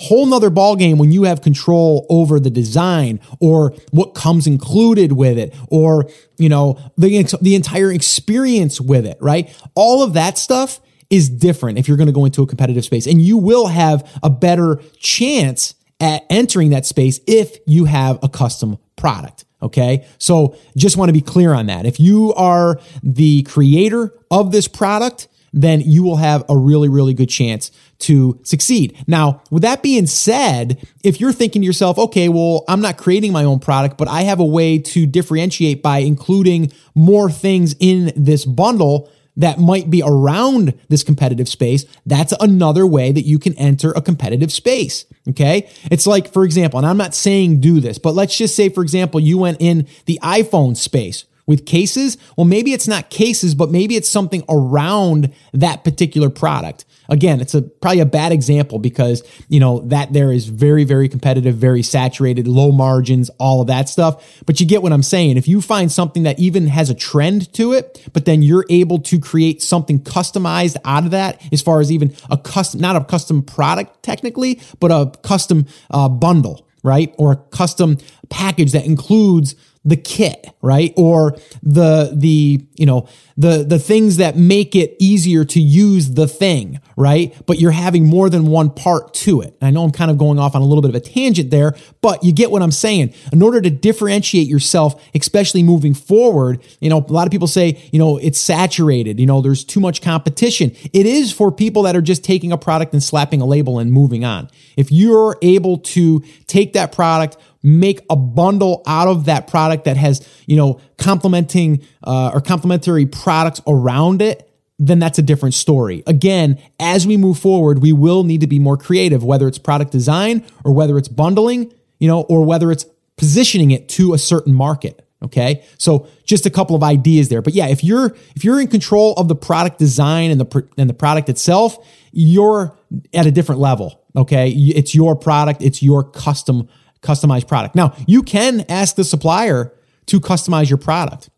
Whole 0.00 0.26
nother 0.26 0.50
ballgame 0.50 0.98
when 0.98 1.12
you 1.12 1.24
have 1.24 1.42
control 1.42 2.06
over 2.08 2.40
the 2.40 2.50
design 2.50 3.20
or 3.40 3.74
what 3.90 4.14
comes 4.14 4.46
included 4.46 5.12
with 5.12 5.38
it 5.38 5.54
or, 5.68 6.08
you 6.38 6.48
know, 6.48 6.78
the, 6.96 7.22
the 7.40 7.54
entire 7.54 7.92
experience 7.92 8.80
with 8.80 9.06
it, 9.06 9.18
right? 9.20 9.54
All 9.74 10.02
of 10.02 10.14
that 10.14 10.38
stuff 10.38 10.80
is 11.10 11.28
different 11.28 11.78
if 11.78 11.88
you're 11.88 11.96
going 11.96 12.08
to 12.08 12.12
go 12.12 12.24
into 12.24 12.42
a 12.42 12.46
competitive 12.46 12.84
space 12.84 13.06
and 13.06 13.22
you 13.22 13.38
will 13.38 13.68
have 13.68 14.08
a 14.22 14.30
better 14.30 14.80
chance 14.98 15.74
at 16.00 16.24
entering 16.30 16.70
that 16.70 16.86
space 16.86 17.20
if 17.26 17.56
you 17.66 17.86
have 17.86 18.18
a 18.22 18.28
custom 18.28 18.78
product. 18.96 19.44
Okay. 19.60 20.06
So 20.18 20.56
just 20.76 20.96
want 20.96 21.08
to 21.08 21.12
be 21.12 21.20
clear 21.20 21.52
on 21.52 21.66
that. 21.66 21.86
If 21.86 21.98
you 21.98 22.32
are 22.34 22.78
the 23.02 23.42
creator 23.42 24.12
of 24.30 24.52
this 24.52 24.68
product, 24.68 25.28
then 25.52 25.80
you 25.80 26.02
will 26.02 26.16
have 26.16 26.44
a 26.48 26.56
really, 26.56 26.88
really 26.88 27.14
good 27.14 27.28
chance 27.28 27.70
to 28.00 28.38
succeed. 28.42 28.96
Now, 29.06 29.42
with 29.50 29.62
that 29.62 29.82
being 29.82 30.06
said, 30.06 30.86
if 31.02 31.20
you're 31.20 31.32
thinking 31.32 31.62
to 31.62 31.66
yourself, 31.66 31.98
okay, 31.98 32.28
well, 32.28 32.64
I'm 32.68 32.80
not 32.80 32.96
creating 32.96 33.32
my 33.32 33.44
own 33.44 33.58
product, 33.58 33.98
but 33.98 34.08
I 34.08 34.22
have 34.22 34.40
a 34.40 34.44
way 34.44 34.78
to 34.78 35.06
differentiate 35.06 35.82
by 35.82 35.98
including 35.98 36.72
more 36.94 37.30
things 37.30 37.74
in 37.80 38.12
this 38.16 38.44
bundle 38.44 39.10
that 39.38 39.58
might 39.58 39.88
be 39.88 40.02
around 40.04 40.74
this 40.88 41.04
competitive 41.04 41.48
space, 41.48 41.84
that's 42.04 42.34
another 42.40 42.84
way 42.86 43.12
that 43.12 43.22
you 43.22 43.38
can 43.38 43.54
enter 43.54 43.92
a 43.92 44.02
competitive 44.02 44.52
space. 44.52 45.06
Okay. 45.28 45.70
It's 45.90 46.06
like, 46.06 46.32
for 46.32 46.44
example, 46.44 46.78
and 46.78 46.86
I'm 46.86 46.96
not 46.96 47.14
saying 47.14 47.60
do 47.60 47.80
this, 47.80 47.98
but 47.98 48.14
let's 48.14 48.36
just 48.36 48.56
say, 48.56 48.68
for 48.68 48.82
example, 48.82 49.20
you 49.20 49.38
went 49.38 49.58
in 49.60 49.86
the 50.06 50.18
iPhone 50.22 50.76
space 50.76 51.24
with 51.48 51.66
cases. 51.66 52.16
Well, 52.36 52.44
maybe 52.44 52.72
it's 52.72 52.86
not 52.86 53.10
cases, 53.10 53.56
but 53.56 53.70
maybe 53.70 53.96
it's 53.96 54.08
something 54.08 54.44
around 54.48 55.32
that 55.52 55.82
particular 55.82 56.30
product. 56.30 56.84
Again, 57.08 57.40
it's 57.40 57.54
a 57.54 57.62
probably 57.62 58.00
a 58.00 58.06
bad 58.06 58.32
example 58.32 58.78
because, 58.78 59.22
you 59.48 59.58
know, 59.58 59.80
that 59.86 60.12
there 60.12 60.30
is 60.30 60.46
very, 60.46 60.84
very 60.84 61.08
competitive, 61.08 61.56
very 61.56 61.82
saturated, 61.82 62.46
low 62.46 62.70
margins, 62.70 63.30
all 63.38 63.62
of 63.62 63.66
that 63.68 63.88
stuff. 63.88 64.42
But 64.44 64.60
you 64.60 64.66
get 64.66 64.82
what 64.82 64.92
I'm 64.92 65.02
saying. 65.02 65.38
If 65.38 65.48
you 65.48 65.62
find 65.62 65.90
something 65.90 66.24
that 66.24 66.38
even 66.38 66.66
has 66.66 66.90
a 66.90 66.94
trend 66.94 67.50
to 67.54 67.72
it, 67.72 68.06
but 68.12 68.26
then 68.26 68.42
you're 68.42 68.66
able 68.68 68.98
to 69.00 69.18
create 69.18 69.62
something 69.62 70.00
customized 70.00 70.76
out 70.84 71.04
of 71.04 71.12
that, 71.12 71.42
as 71.50 71.62
far 71.62 71.80
as 71.80 71.90
even 71.90 72.14
a 72.30 72.36
custom, 72.36 72.80
not 72.80 72.94
a 72.94 73.02
custom 73.02 73.42
product 73.42 74.02
technically, 74.02 74.60
but 74.78 74.90
a 74.90 75.10
custom 75.22 75.64
uh, 75.90 76.10
bundle, 76.10 76.66
right? 76.82 77.14
Or 77.16 77.32
a 77.32 77.36
custom 77.36 77.96
package 78.28 78.72
that 78.72 78.84
includes 78.84 79.54
the 79.84 79.96
kit, 79.96 80.48
right? 80.60 80.92
Or 80.96 81.36
the 81.62 82.12
the 82.14 82.64
you 82.74 82.86
know 82.86 83.08
the 83.36 83.64
the 83.64 83.78
things 83.78 84.16
that 84.16 84.36
make 84.36 84.74
it 84.74 84.96
easier 84.98 85.44
to 85.44 85.60
use 85.60 86.14
the 86.14 86.26
thing, 86.26 86.80
right? 86.96 87.34
But 87.46 87.60
you're 87.60 87.70
having 87.70 88.06
more 88.06 88.28
than 88.28 88.46
one 88.46 88.70
part 88.70 89.14
to 89.14 89.40
it. 89.40 89.56
I 89.62 89.70
know 89.70 89.84
I'm 89.84 89.92
kind 89.92 90.10
of 90.10 90.18
going 90.18 90.38
off 90.38 90.54
on 90.54 90.62
a 90.62 90.64
little 90.64 90.82
bit 90.82 90.88
of 90.90 90.94
a 90.94 91.00
tangent 91.00 91.50
there, 91.50 91.74
but 92.00 92.24
you 92.24 92.32
get 92.32 92.50
what 92.50 92.62
I'm 92.62 92.72
saying. 92.72 93.14
In 93.32 93.40
order 93.42 93.60
to 93.60 93.70
differentiate 93.70 94.48
yourself, 94.48 95.02
especially 95.14 95.62
moving 95.62 95.94
forward, 95.94 96.62
you 96.80 96.90
know, 96.90 96.98
a 96.98 97.12
lot 97.12 97.26
of 97.26 97.30
people 97.30 97.46
say, 97.46 97.80
you 97.92 97.98
know, 97.98 98.18
it's 98.18 98.38
saturated, 98.38 99.20
you 99.20 99.26
know, 99.26 99.40
there's 99.40 99.64
too 99.64 99.80
much 99.80 100.02
competition. 100.02 100.72
It 100.92 101.06
is 101.06 101.32
for 101.32 101.52
people 101.52 101.82
that 101.84 101.96
are 101.96 102.02
just 102.02 102.24
taking 102.24 102.52
a 102.52 102.58
product 102.58 102.92
and 102.92 103.02
slapping 103.02 103.40
a 103.40 103.46
label 103.46 103.78
and 103.78 103.92
moving 103.92 104.24
on. 104.24 104.50
If 104.76 104.90
you're 104.90 105.36
able 105.42 105.78
to 105.78 106.22
take 106.46 106.72
that 106.72 106.92
product, 106.92 107.36
make 107.62 108.00
a 108.08 108.16
bundle 108.16 108.82
out 108.86 109.08
of 109.08 109.24
that 109.24 109.48
product 109.48 109.84
that 109.84 109.96
has, 109.96 110.26
you 110.46 110.56
know, 110.56 110.80
complementing 110.96 111.82
uh, 112.04 112.30
or 112.32 112.40
complementary 112.40 113.06
products 113.06 113.60
around 113.66 114.22
it, 114.22 114.48
then 114.78 114.98
that's 115.00 115.18
a 115.18 115.22
different 115.22 115.54
story. 115.54 116.04
Again, 116.06 116.60
as 116.78 117.06
we 117.06 117.16
move 117.16 117.38
forward, 117.38 117.82
we 117.82 117.92
will 117.92 118.22
need 118.22 118.40
to 118.42 118.46
be 118.46 118.58
more 118.58 118.76
creative, 118.76 119.24
whether 119.24 119.48
it's 119.48 119.58
product 119.58 119.90
design 119.90 120.44
or 120.64 120.72
whether 120.72 120.96
it's 120.96 121.08
bundling, 121.08 121.72
you 121.98 122.06
know, 122.06 122.22
or 122.22 122.44
whether 122.44 122.70
it's 122.70 122.86
positioning 123.16 123.72
it 123.72 123.88
to 123.88 124.14
a 124.14 124.18
certain 124.18 124.54
market. 124.54 125.04
Okay. 125.20 125.64
So 125.78 126.06
just 126.24 126.46
a 126.46 126.50
couple 126.50 126.76
of 126.76 126.84
ideas 126.84 127.28
there. 127.28 127.42
But 127.42 127.54
yeah, 127.54 127.66
if 127.66 127.82
you're, 127.82 128.14
if 128.36 128.44
you're 128.44 128.60
in 128.60 128.68
control 128.68 129.14
of 129.14 129.26
the 129.26 129.34
product 129.34 129.80
design 129.80 130.30
and 130.30 130.40
the, 130.40 130.68
and 130.78 130.88
the 130.88 130.94
product 130.94 131.28
itself, 131.28 131.76
you're 132.12 132.78
at 133.12 133.26
a 133.26 133.32
different 133.32 133.60
level. 133.60 134.00
Okay. 134.14 134.50
It's 134.50 134.94
your 134.94 135.16
product. 135.16 135.60
It's 135.60 135.82
your 135.82 136.04
custom 136.04 136.68
customized 137.02 137.48
product. 137.48 137.74
Now, 137.74 137.94
you 138.06 138.22
can 138.22 138.64
ask 138.68 138.96
the 138.96 139.04
supplier 139.04 139.72
to 140.06 140.20
customize 140.20 140.68
your 140.68 140.78
product. 140.78 141.30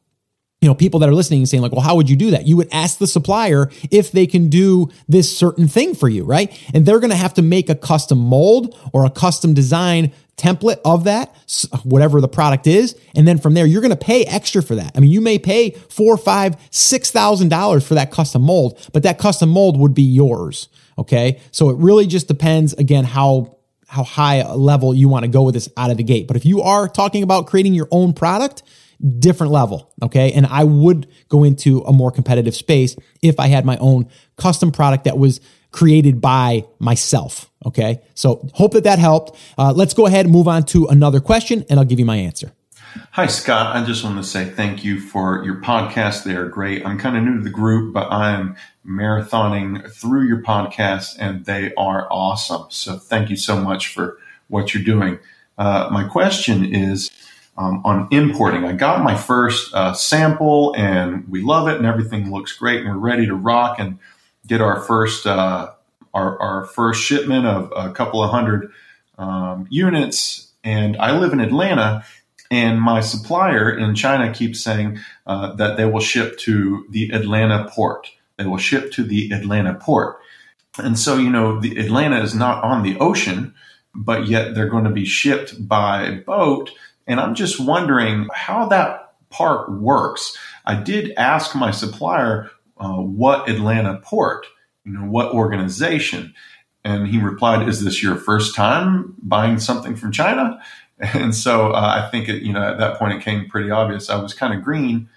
You 0.61 0.69
know, 0.69 0.75
people 0.75 1.01
that 1.01 1.09
are 1.09 1.15
listening 1.15 1.41
and 1.41 1.49
saying, 1.49 1.63
like, 1.63 1.73
well, 1.73 1.81
how 1.81 1.97
would 1.97 2.11
you 2.11 2.17
do 2.17 2.33
that? 2.33 2.47
You 2.47 2.59
would 2.59 2.69
ask 2.71 2.99
the 2.99 3.07
supplier 3.07 3.71
if 3.91 4.13
they 4.13 4.27
can 4.27 4.51
do 4.51 4.91
this 5.09 5.35
certain 5.35 5.69
thing 5.69 5.95
for 5.95 6.09
you, 6.09 6.25
right? 6.25 6.53
And 6.75 6.85
they're 6.85 7.01
going 7.01 7.11
to 7.11 7.17
have 7.17 7.33
to 7.35 7.43
make 7.43 7.71
a 7.71 7.75
custom 7.75 8.19
mold 8.19 8.79
or 8.93 9.07
a 9.07 9.11
custom 9.11 9.55
design 9.55 10.13
template 10.37 10.81
of 10.85 11.05
that, 11.05 11.35
whatever 11.83 12.21
the 12.21 12.29
product 12.29 12.67
is. 12.67 12.95
And 13.15 13.27
then 13.27 13.39
from 13.39 13.55
there, 13.55 13.67
you're 13.67 13.83
going 13.83 13.91
to 13.91 13.97
pay 13.97 14.25
extra 14.25 14.63
for 14.63 14.75
that. 14.75 14.93
I 14.95 15.01
mean, 15.01 15.11
you 15.11 15.21
may 15.21 15.39
pay 15.39 15.71
four, 15.71 16.17
five, 16.17 16.57
six 16.71 17.11
thousand 17.11 17.49
dollars 17.49 17.87
for 17.87 17.95
that 17.95 18.11
custom 18.11 18.43
mold, 18.43 18.79
but 18.93 19.03
that 19.03 19.19
custom 19.19 19.49
mold 19.49 19.79
would 19.79 19.95
be 19.95 20.03
yours. 20.03 20.69
Okay. 20.99 21.41
So 21.53 21.71
it 21.71 21.77
really 21.79 22.07
just 22.07 22.29
depends 22.29 22.73
again 22.75 23.05
how 23.05 23.57
how 23.91 24.05
high 24.05 24.37
a 24.37 24.57
level 24.57 24.95
you 24.95 25.09
want 25.09 25.25
to 25.25 25.29
go 25.29 25.43
with 25.43 25.55
this 25.55 25.69
out 25.77 25.91
of 25.91 25.97
the 25.97 26.05
gate. 26.05 26.29
But 26.29 26.37
if 26.37 26.47
you 26.47 26.63
are 26.63 26.89
talking 26.89 27.25
about 27.25 27.49
creating 27.49 27.75
your 27.75 27.89
own 27.91 28.13
product, 28.13 28.63
different 29.19 29.53
level. 29.53 29.93
Okay. 30.01 30.33
And 30.33 30.47
I 30.47 30.63
would 30.63 31.09
go 31.29 31.43
into 31.43 31.81
a 31.81 31.93
more 31.93 32.13
competitive 32.13 32.55
space 32.55 32.95
if 33.21 33.41
I 33.41 33.49
had 33.49 33.65
my 33.65 33.77
own 33.79 34.09
custom 34.37 34.71
product 34.71 35.05
that 35.05 35.19
was 35.19 35.41
created 35.73 36.21
by 36.21 36.67
myself. 36.79 37.51
Okay. 37.67 38.01
So 38.15 38.49
hope 38.55 38.73
that 38.73 38.85
that 38.85 39.01
helped. 39.01 39.37
Uh, 39.59 39.73
let's 39.73 39.95
go 39.95 40.07
ahead 40.07 40.27
and 40.27 40.33
move 40.33 40.47
on 40.47 40.65
to 40.67 40.87
another 40.87 41.19
question 41.19 41.65
and 41.69 41.81
I'll 41.81 41.87
give 41.87 41.99
you 41.99 42.07
my 42.07 42.17
answer. 42.17 42.53
Hi, 43.13 43.27
Scott. 43.27 43.75
I 43.75 43.85
just 43.85 44.03
want 44.05 44.17
to 44.17 44.25
say 44.25 44.45
thank 44.45 44.85
you 44.85 45.01
for 45.01 45.45
your 45.45 45.61
podcast. 45.61 46.25
They 46.25 46.35
are 46.35 46.49
great. 46.49 46.85
I'm 46.85 46.99
kind 46.99 47.17
of 47.17 47.23
new 47.23 47.39
to 47.39 47.43
the 47.43 47.51
group, 47.51 47.93
but 47.93 48.11
I 48.11 48.33
am 48.33 48.57
marathoning 48.87 49.91
through 49.93 50.27
your 50.27 50.43
podcast 50.43 51.17
and 51.19 51.45
they 51.45 51.73
are 51.75 52.09
awesome. 52.11 52.67
So 52.71 52.97
thank 52.97 53.31
you 53.31 53.37
so 53.37 53.61
much 53.61 53.89
for 53.89 54.19
what 54.49 54.75
you're 54.75 54.83
doing. 54.83 55.19
Uh, 55.59 55.89
my 55.93 56.05
question 56.05 56.75
is 56.75 57.11
um, 57.59 57.83
on 57.85 58.09
importing. 58.11 58.65
I 58.65 58.73
got 58.73 59.05
my 59.05 59.15
first 59.15 59.75
uh, 59.75 59.93
sample 59.93 60.75
and 60.77 61.29
we 61.29 61.43
love 61.43 61.69
it 61.69 61.77
and 61.77 61.87
everything 61.87 62.31
looks 62.31 62.53
great 62.53 62.81
and 62.81 62.89
we're 62.89 62.97
ready 62.97 63.27
to 63.27 63.35
rock 63.35 63.79
and 63.79 63.99
get 64.47 64.61
our 64.61 64.81
first 64.81 65.27
uh, 65.27 65.71
our, 66.13 66.41
our 66.41 66.65
first 66.65 67.03
shipment 67.03 67.47
of 67.47 67.73
a 67.77 67.93
couple 67.93 68.23
of 68.23 68.31
hundred 68.31 68.73
um, 69.19 69.67
units. 69.71 70.51
And 70.65 70.97
I 70.97 71.17
live 71.17 71.33
in 71.33 71.41
Atlanta 71.41 72.05
and 72.51 72.81
my 72.81 73.01
supplier 73.01 73.71
in 73.71 73.95
China 73.95 74.33
keeps 74.33 74.61
saying 74.61 74.99
uh, 75.27 75.55
that 75.55 75.77
they 75.77 75.85
will 75.85 76.01
ship 76.01 76.37
to 76.39 76.85
the 76.91 77.11
Atlanta 77.13 77.71
port. 77.71 78.11
They 78.41 78.47
will 78.47 78.57
ship 78.57 78.91
to 78.93 79.05
the 79.05 79.31
Atlanta 79.33 79.75
port. 79.75 80.19
And 80.79 80.99
so, 80.99 81.19
you 81.19 81.29
know, 81.29 81.61
the 81.61 81.79
Atlanta 81.79 82.23
is 82.23 82.35
not 82.35 82.65
on 82.65 82.83
the 82.83 82.99
ocean, 82.99 83.55
but 83.95 84.29
yet 84.29 84.55
they're 84.55 84.69
going 84.69 84.85
to 84.85 84.91
be 84.91 85.05
shipped 85.05 85.69
by 85.69 86.23
boat. 86.27 86.71
And 87.07 87.21
I'm 87.21 87.35
just 87.35 87.61
wondering 87.61 88.29
how 88.33 88.67
that 88.69 89.13
part 89.29 89.71
works. 89.71 90.37
I 90.65 90.75
did 90.75 91.13
ask 91.19 91.55
my 91.55 91.71
supplier 91.71 92.51
uh, 92.79 92.95
what 92.95 93.49
Atlanta 93.49 94.01
port, 94.03 94.47
you 94.85 94.93
know, 94.93 95.05
what 95.05 95.35
organization. 95.35 96.35
And 96.83 97.09
he 97.09 97.19
replied, 97.19 97.69
Is 97.69 97.85
this 97.85 98.03
your 98.03 98.17
first 98.17 98.55
time 98.55 99.17
buying 99.23 99.59
something 99.59 99.97
from 99.97 100.13
China? 100.13 100.63
And 101.15 101.35
so 101.35 101.73
uh, 101.73 102.03
I 102.05 102.11
think 102.11 102.29
it, 102.29 102.43
you 102.43 102.53
know 102.53 102.63
at 102.63 102.77
that 102.77 102.99
point 102.99 103.15
it 103.15 103.25
came 103.25 103.49
pretty 103.49 103.71
obvious 103.71 104.11
I 104.11 104.21
was 104.21 104.35
kind 104.35 104.53
of 104.53 104.63
green 104.63 105.09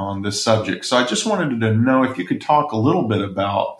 on 0.00 0.22
this 0.22 0.42
subject. 0.42 0.84
So 0.84 0.96
I 0.96 1.04
just 1.04 1.26
wanted 1.26 1.60
to 1.60 1.74
know 1.74 2.04
if 2.04 2.18
you 2.18 2.24
could 2.24 2.40
talk 2.40 2.72
a 2.72 2.76
little 2.76 3.06
bit 3.08 3.20
about, 3.20 3.78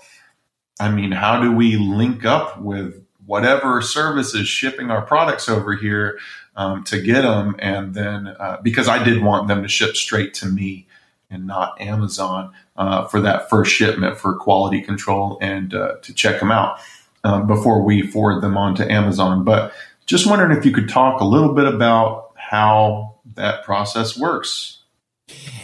I 0.79 0.91
mean, 0.91 1.12
how 1.12 1.41
do 1.41 1.53
we 1.53 1.77
link 1.77 2.25
up 2.25 2.61
with 2.61 3.05
whatever 3.27 3.81
service 3.81 4.35
is 4.35 4.49
shipping 4.49 4.91
our 4.91 5.03
products 5.03 5.49
over 5.49 5.75
here 5.75 6.19
um, 6.57 6.85
to 6.85 7.00
get 7.00 7.23
them, 7.23 7.57
and 7.59 7.95
then 7.95 8.27
uh, 8.27 8.59
because 8.62 8.89
I 8.89 9.03
did 9.03 9.23
want 9.23 9.49
them 9.49 9.62
to 9.62 9.69
ship 9.69 9.97
straight 9.97 10.35
to 10.35 10.47
me 10.47 10.87
and 11.31 11.47
not 11.47 11.81
Amazon 11.81 12.53
uh, 12.77 13.07
for 13.07 13.21
that 13.21 13.49
first 13.49 13.73
shipment 13.73 14.19
for 14.19 14.37
quality 14.37 14.81
control 14.83 15.39
and 15.41 15.73
uh, 15.73 15.95
to 16.03 16.12
check 16.12 16.41
them 16.41 16.50
out 16.50 16.81
um, 17.23 17.47
before 17.47 17.83
we 17.83 18.03
forward 18.03 18.43
them 18.43 18.57
on 18.57 18.75
to 18.75 18.91
Amazon, 18.91 19.45
but 19.45 19.73
just 20.07 20.29
wondering 20.29 20.57
if 20.57 20.67
you 20.67 20.73
could 20.73 20.89
talk 20.89 21.21
a 21.21 21.25
little 21.25 21.55
bit 21.55 21.67
about 21.67 22.33
how 22.35 23.15
that 23.37 23.65
process 23.65 24.19
works. 24.19 24.80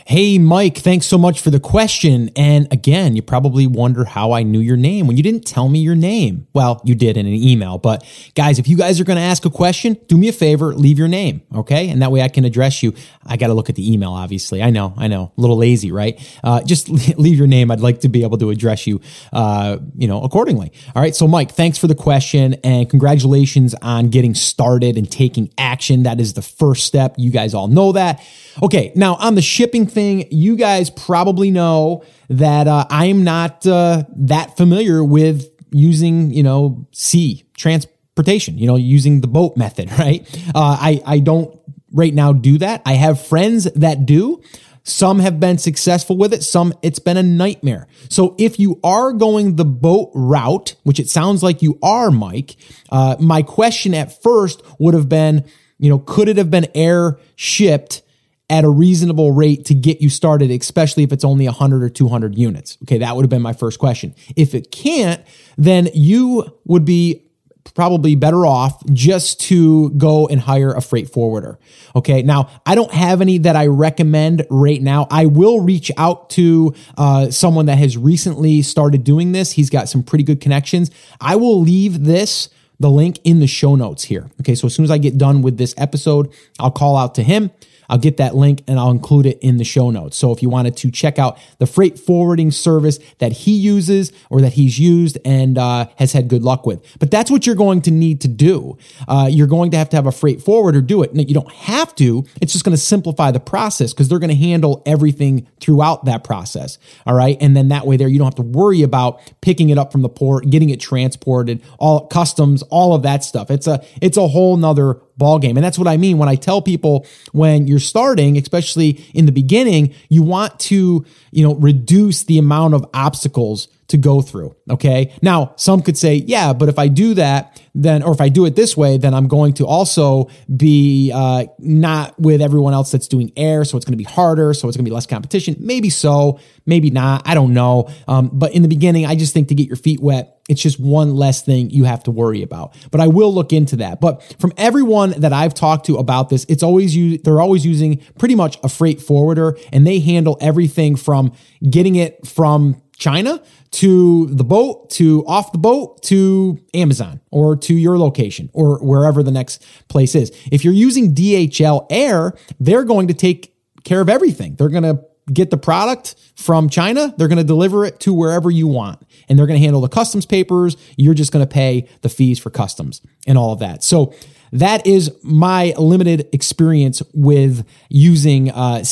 Hey, 0.09 0.39
Mike, 0.39 0.79
thanks 0.79 1.05
so 1.05 1.19
much 1.19 1.41
for 1.41 1.51
the 1.51 1.59
question. 1.59 2.31
And 2.37 2.73
again, 2.73 3.17
you 3.17 3.23
probably 3.23 3.67
wonder 3.67 4.05
how 4.05 4.31
I 4.31 4.45
knew 4.45 4.61
your 4.61 4.77
name 4.77 5.09
when 5.09 5.17
you 5.17 5.23
didn't 5.25 5.45
tell 5.45 5.69
me 5.69 5.81
your 5.81 5.97
name. 5.97 6.47
Well, 6.53 6.81
you 6.85 6.95
did 6.95 7.17
in 7.17 7.27
an 7.27 7.35
email, 7.35 7.77
but 7.77 8.05
guys, 8.37 8.61
if 8.61 8.69
you 8.69 8.77
guys 8.77 9.01
are 9.01 9.05
going 9.05 9.17
to 9.17 9.23
ask 9.23 9.45
a 9.47 9.51
question, 9.51 9.95
do 10.07 10.17
me 10.17 10.29
a 10.29 10.33
favor, 10.33 10.73
leave 10.77 10.97
your 10.97 11.09
name, 11.09 11.43
okay? 11.53 11.89
And 11.91 12.03
that 12.03 12.13
way 12.13 12.23
I 12.23 12.29
can 12.29 12.45
address 12.45 12.85
you. 12.85 12.95
I 13.27 13.37
got 13.37 13.49
to 13.49 13.55
look 13.55 13.69
at 13.69 13.75
the 13.75 13.93
email, 13.93 14.13
obviously. 14.13 14.63
I 14.63 14.71
know, 14.71 14.95
I 14.97 15.09
know, 15.09 15.33
a 15.37 15.41
little 15.41 15.57
lazy, 15.57 15.91
right? 15.91 16.21
Uh, 16.45 16.63
just 16.63 16.89
leave 17.19 17.37
your 17.37 17.49
name. 17.49 17.73
I'd 17.73 17.81
like 17.81 18.03
to 18.03 18.09
be 18.09 18.23
able 18.23 18.39
to 18.39 18.51
address 18.51 18.87
you, 18.87 19.01
uh, 19.33 19.79
you 19.97 20.07
know, 20.07 20.23
accordingly. 20.23 20.71
All 20.95 21.03
right. 21.03 21.17
So, 21.17 21.27
Mike, 21.27 21.51
thanks 21.51 21.79
for 21.79 21.89
the 21.89 21.97
question 21.97 22.55
and 22.63 22.89
congratulations 22.89 23.75
on 23.83 24.11
getting 24.11 24.35
started 24.35 24.97
and 24.97 25.11
taking 25.11 25.53
action. 25.59 26.05
That 26.05 26.21
is 26.21 26.35
the 26.35 26.43
first 26.43 26.87
step. 26.87 27.17
You 27.19 27.33
guys 27.33 27.55
all 27.55 27.67
know 27.67 27.91
that. 27.91 28.25
Okay. 28.63 28.93
Now, 28.95 29.17
on 29.17 29.35
the 29.35 29.43
shipping 29.57 29.87
thing, 29.87 30.29
you 30.31 30.57
guys 30.57 30.91
probably 30.91 31.51
know 31.51 32.05
that 32.29 32.69
uh, 32.69 32.87
I'm 32.91 33.25
not 33.25 33.67
uh, 33.67 34.05
that 34.17 34.57
familiar 34.57 35.03
with 35.03 35.49
using, 35.71 36.31
you 36.31 36.43
know, 36.43 36.87
sea 36.93 37.45
transportation, 37.57 38.59
you 38.59 38.67
know, 38.67 38.77
using 38.77 39.23
the 39.23 39.27
boat 39.27 39.57
method, 39.57 39.91
right? 39.99 40.27
Uh, 40.55 40.77
I, 40.79 41.03
I 41.07 41.19
don't 41.21 41.59
right 41.93 42.13
now 42.13 42.33
do 42.33 42.59
that. 42.59 42.83
I 42.85 42.95
have 42.95 43.25
friends 43.25 43.65
that 43.65 44.05
do. 44.05 44.43
Some 44.83 45.19
have 45.19 45.41
been 45.41 45.59
successful 45.59 46.17
with 46.17 46.33
it. 46.33 46.45
Some 46.45 46.73
it's 46.81 47.01
been 47.01 47.17
a 47.17 47.23
nightmare. 47.23 47.89
So 48.09 48.37
if 48.39 48.61
you 48.61 48.79
are 48.85 49.13
going 49.13 49.57
the 49.57 49.65
boat 49.65 50.13
route, 50.15 50.77
which 50.85 51.01
it 51.01 51.09
sounds 51.09 51.43
like 51.43 51.61
you 51.61 51.77
are, 51.83 52.13
Mike, 52.13 52.55
uh, 52.93 53.17
my 53.19 53.43
question 53.43 53.95
at 53.95 54.23
first 54.23 54.63
would 54.79 54.95
have 54.95 55.09
been, 55.09 55.45
you 55.79 55.91
know, 55.91 55.99
could 55.99 56.29
it 56.29 56.37
have 56.37 56.53
been 56.53 56.69
air 56.75 57.19
shipped 57.35 58.03
at 58.49 58.65
a 58.65 58.69
reasonable 58.69 59.33
rate 59.33 59.65
to 59.67 59.75
get 59.75 60.01
you 60.01 60.09
started, 60.09 60.51
especially 60.51 61.03
if 61.03 61.13
it's 61.13 61.25
only 61.25 61.47
100 61.47 61.83
or 61.83 61.89
200 61.89 62.37
units? 62.37 62.79
Okay, 62.85 62.99
that 62.99 63.17
would 63.17 63.23
have 63.23 63.31
been 63.31 63.43
my 63.43 63.53
first 63.53 63.79
question. 63.79 64.15
If 64.37 64.55
it 64.55 64.71
can't, 64.71 65.23
then 65.57 65.89
you 65.95 66.59
would 66.65 66.85
be 66.85 67.27
probably 67.75 68.15
better 68.15 68.47
off 68.47 68.85
just 68.87 69.41
to 69.41 69.91
go 69.91 70.27
and 70.27 70.41
hire 70.41 70.73
a 70.73 70.81
freight 70.81 71.11
forwarder. 71.11 71.59
Okay. 71.95 72.23
Now, 72.23 72.49
I 72.65 72.75
don't 72.75 72.93
have 72.93 73.21
any 73.21 73.39
that 73.39 73.57
I 73.57 73.67
recommend 73.67 74.47
right 74.51 74.81
now. 74.81 75.07
I 75.11 75.27
will 75.27 75.61
reach 75.61 75.91
out 75.97 76.31
to 76.31 76.75
uh, 76.97 77.31
someone 77.31 77.67
that 77.67 77.79
has 77.79 77.97
recently 77.97 78.63
started 78.63 79.05
doing 79.05 79.33
this. 79.33 79.53
He's 79.53 79.71
got 79.71 79.89
some 79.89 80.03
pretty 80.03 80.25
good 80.25 80.41
connections. 80.41 80.91
I 81.21 81.37
will 81.37 81.61
leave 81.61 82.05
this 82.05 82.49
the 82.79 82.91
link 82.91 83.19
in 83.25 83.41
the 83.41 83.47
show 83.47 83.75
notes 83.75 84.05
here. 84.05 84.31
Okay. 84.41 84.55
So 84.55 84.67
as 84.67 84.75
soon 84.75 84.85
as 84.85 84.91
I 84.91 84.99
get 84.99 85.17
done 85.17 85.43
with 85.43 85.57
this 85.57 85.75
episode, 85.79 86.33
I'll 86.59 86.71
call 86.71 86.97
out 86.97 87.15
to 87.17 87.23
him. 87.23 87.51
I'll 87.89 87.99
get 87.99 88.17
that 88.17 88.35
link 88.35 88.63
and 88.67 88.79
I'll 88.79 88.91
include 88.91 89.27
it 89.27 89.39
in 89.41 89.57
the 89.57 89.65
show 89.65 89.91
notes. 89.91 90.17
So 90.17 90.33
if 90.33 90.43
you 90.43 90.49
wanted 90.49 90.77
to 90.79 90.91
check 90.91 91.19
out 91.19 91.39
the 91.59 91.67
freight 91.67 91.99
forwarding 91.99 92.51
service 92.51 92.99
that 93.19 93.33
he 93.33 93.53
uses 93.53 94.13
or 94.31 94.41
that 94.41 94.55
he's 94.55 94.79
used 94.79 95.19
and 95.25 95.59
uh, 95.59 95.87
has 95.97 96.13
had 96.13 96.29
good 96.29 96.43
luck 96.43 96.67
with, 96.67 96.85
but 96.99 97.11
that's 97.11 97.31
what 97.31 97.47
you're 97.47 97.57
going 97.57 97.83
to 97.83 97.91
need 97.91 98.21
to 98.23 98.29
do. 98.29 98.77
Uh, 99.09 99.29
you're 99.31 99.47
going 99.47 99.71
to 99.71 99.77
have 99.77 99.89
to 99.91 99.97
have 99.97 100.07
a 100.07 100.13
freight 100.13 100.43
forwarder 100.43 100.81
do 100.81 101.03
it. 101.03 101.15
Now, 101.15 101.23
you 101.23 101.35
don't 101.35 101.53
have 101.53 101.95
to. 101.97 102.25
It's 102.41 102.53
just 102.53 102.65
going 102.65 102.77
to 102.77 102.83
simplify 102.83 103.31
the 103.31 103.41
process 103.41 103.93
because 103.93 104.09
they're 104.09 104.19
going 104.19 104.31
to 104.31 104.37
handle 104.37 104.83
everything 104.87 105.47
throughout 105.61 106.05
that 106.05 106.25
process. 106.25 106.79
All 107.07 107.15
right, 107.15 107.37
and 107.41 107.57
then 107.57 107.69
that 107.69 107.87
way 107.87 107.97
there 107.97 108.09
you 108.09 108.19
don't 108.19 108.27
have 108.27 108.35
to 108.37 108.43
worry 108.43 108.83
about 108.83 109.21
picking 109.41 109.71
it 109.71 109.79
up 109.79 109.93
from 109.93 110.03
the 110.03 110.09
port, 110.09 110.49
getting 110.51 110.71
it 110.71 110.81
transported, 110.81 111.63
all 111.79 112.07
customs, 112.07 112.63
all 112.65 112.95
of 112.95 113.03
that 113.03 113.25
stuff. 113.25 113.51
It's 113.51 113.67
a 113.67 113.85
it's 114.01 114.17
a 114.17 114.29
whole 114.29 114.57
nother 114.57 115.01
ball 115.17 115.39
game. 115.39 115.57
And 115.57 115.65
that's 115.65 115.79
what 115.79 115.89
I 115.89 115.97
mean 115.97 116.19
when 116.19 116.29
I 116.29 116.35
tell 116.35 116.63
people 116.63 117.07
when 117.33 117.67
you're 117.67 117.79
starting, 117.79 118.37
especially 118.37 119.05
in 119.15 119.27
the 119.27 119.33
beginning, 119.33 119.95
you 120.09 120.23
want 120.23 120.59
to, 120.61 121.05
you 121.31 121.43
know, 121.43 121.55
reduce 121.55 122.25
the 122.25 122.39
amount 122.39 122.75
of 122.75 122.85
obstacles 122.93 123.69
to 123.89 123.97
go 123.97 124.21
through. 124.21 124.57
Okay. 124.71 125.15
Now, 125.23 125.55
some 125.57 125.83
could 125.83 125.97
say, 125.97 126.17
yeah, 126.17 126.53
but 126.53 126.69
if 126.69 126.79
I 126.79 126.89
do 126.89 127.15
that, 127.15 127.63
then, 127.75 128.03
or 128.03 128.13
if 128.13 128.21
I 128.21 128.29
do 128.29 128.47
it 128.47 128.57
this 128.57 128.77
way, 128.77 128.99
then 128.99 129.15
I'm 129.15 129.29
going 129.29 129.53
to 129.55 129.67
also 129.67 130.29
be 130.55 131.13
uh, 131.15 131.47
not 131.59 132.19
with 132.19 132.41
everyone 132.41 132.75
else 132.75 132.91
that's 132.91 133.07
doing 133.07 133.33
air. 133.37 133.65
So 133.65 133.77
it's 133.77 133.85
going 133.85 133.93
to 133.93 133.99
be 133.99 134.05
harder. 134.05 134.55
So 134.55 134.67
it's 134.69 134.77
going 134.77 134.85
to 134.85 134.91
be 134.91 134.95
less 134.95 135.07
competition. 135.07 135.57
Maybe 135.61 135.91
so, 135.91 136.41
maybe 136.65 136.91
not. 136.91 137.23
I 137.29 137.35
don't 137.35 137.55
know. 137.55 137.89
Um, 138.09 138.31
but 138.33 138.55
in 138.55 138.63
the 138.63 138.69
beginning, 138.69 139.07
I 139.07 139.15
just 139.15 139.33
think 139.35 139.49
to 139.49 139.55
get 139.55 139.69
your 139.69 139.77
feet 139.77 140.01
wet, 140.01 140.33
it's 140.49 140.63
just 140.63 140.79
one 140.79 141.15
less 141.15 141.43
thing 141.43 141.71
you 141.71 141.85
have 141.85 142.05
to 142.05 142.11
worry 142.11 142.43
about. 142.43 142.77
But 142.91 143.01
I 143.01 143.09
will 143.09 143.35
look 143.35 143.53
into 143.53 143.77
that. 143.77 144.01
But 144.01 144.23
from 144.39 144.53
everyone 144.57 145.21
that 145.21 145.33
I've 145.33 145.55
talked 145.55 145.87
to 145.87 145.97
about 145.97 146.29
this, 146.29 146.47
it's 146.49 146.63
always 146.63 146.95
you. 146.95 147.19
They're 147.19 147.41
always 147.41 147.67
using 147.67 148.01
pretty 148.19 148.37
much 148.37 148.59
a 148.63 148.69
freight 148.69 149.01
forwarder, 149.01 149.59
and 149.73 149.87
they 149.87 149.99
handle 149.99 150.39
everything 150.41 150.95
from 150.97 151.33
getting 151.69 151.97
it 151.97 152.27
from 152.27 152.81
China 152.97 153.43
to 153.73 154.27
the 154.27 154.45
boat 154.45 154.91
to 154.91 155.25
off 155.27 155.53
the 155.53 155.59
boat 155.59 156.03
to 156.05 156.59
Amazon 156.75 157.21
or 157.31 157.57
to 157.57 157.75
your 157.75 157.99
location 157.99 158.51
or 158.53 158.79
wherever 158.85 159.23
the 159.23 159.31
next 159.31 159.65
place 159.89 160.15
is. 160.15 160.33
If 160.51 160.65
you're 160.65 160.75
using 160.75 161.15
DHL 161.15 161.87
Air, 161.91 162.33
they're 162.59 162.85
going 162.85 163.09
to 163.09 163.15
take 163.15 163.55
care 163.85 164.01
of 164.01 164.09
everything. 164.09 164.57
They're 164.57 164.69
going 164.69 164.83
to 164.83 165.05
get 165.33 165.51
the 165.51 165.59
product 165.59 166.15
from 166.37 166.69
China, 166.69 167.13
they're 167.17 167.29
going 167.29 167.39
to 167.39 167.45
deliver 167.45 167.85
it 167.85 167.99
to 167.99 168.15
wherever 168.15 168.51
you 168.51 168.69
want 168.69 169.03
and 169.29 169.39
they're 169.39 169.47
going 169.47 169.59
to 169.59 169.65
handle 169.65 169.81
the 169.81 169.89
customs 169.89 170.25
papers. 170.25 170.77
You're 170.97 171.15
just 171.15 171.33
going 171.33 171.45
to 171.45 171.53
pay 171.53 171.89
the 172.03 172.09
fees 172.09 172.39
for 172.39 172.51
customs 172.51 173.01
and 173.27 173.37
all 173.37 173.53
of 173.53 173.59
that. 173.59 173.83
So 173.83 174.15
that 174.53 174.87
is 174.87 175.13
my 175.23 175.75
limited 175.79 176.29
experience 176.33 177.03
with 177.13 177.67
using 177.89 178.51
uh, 178.51 178.85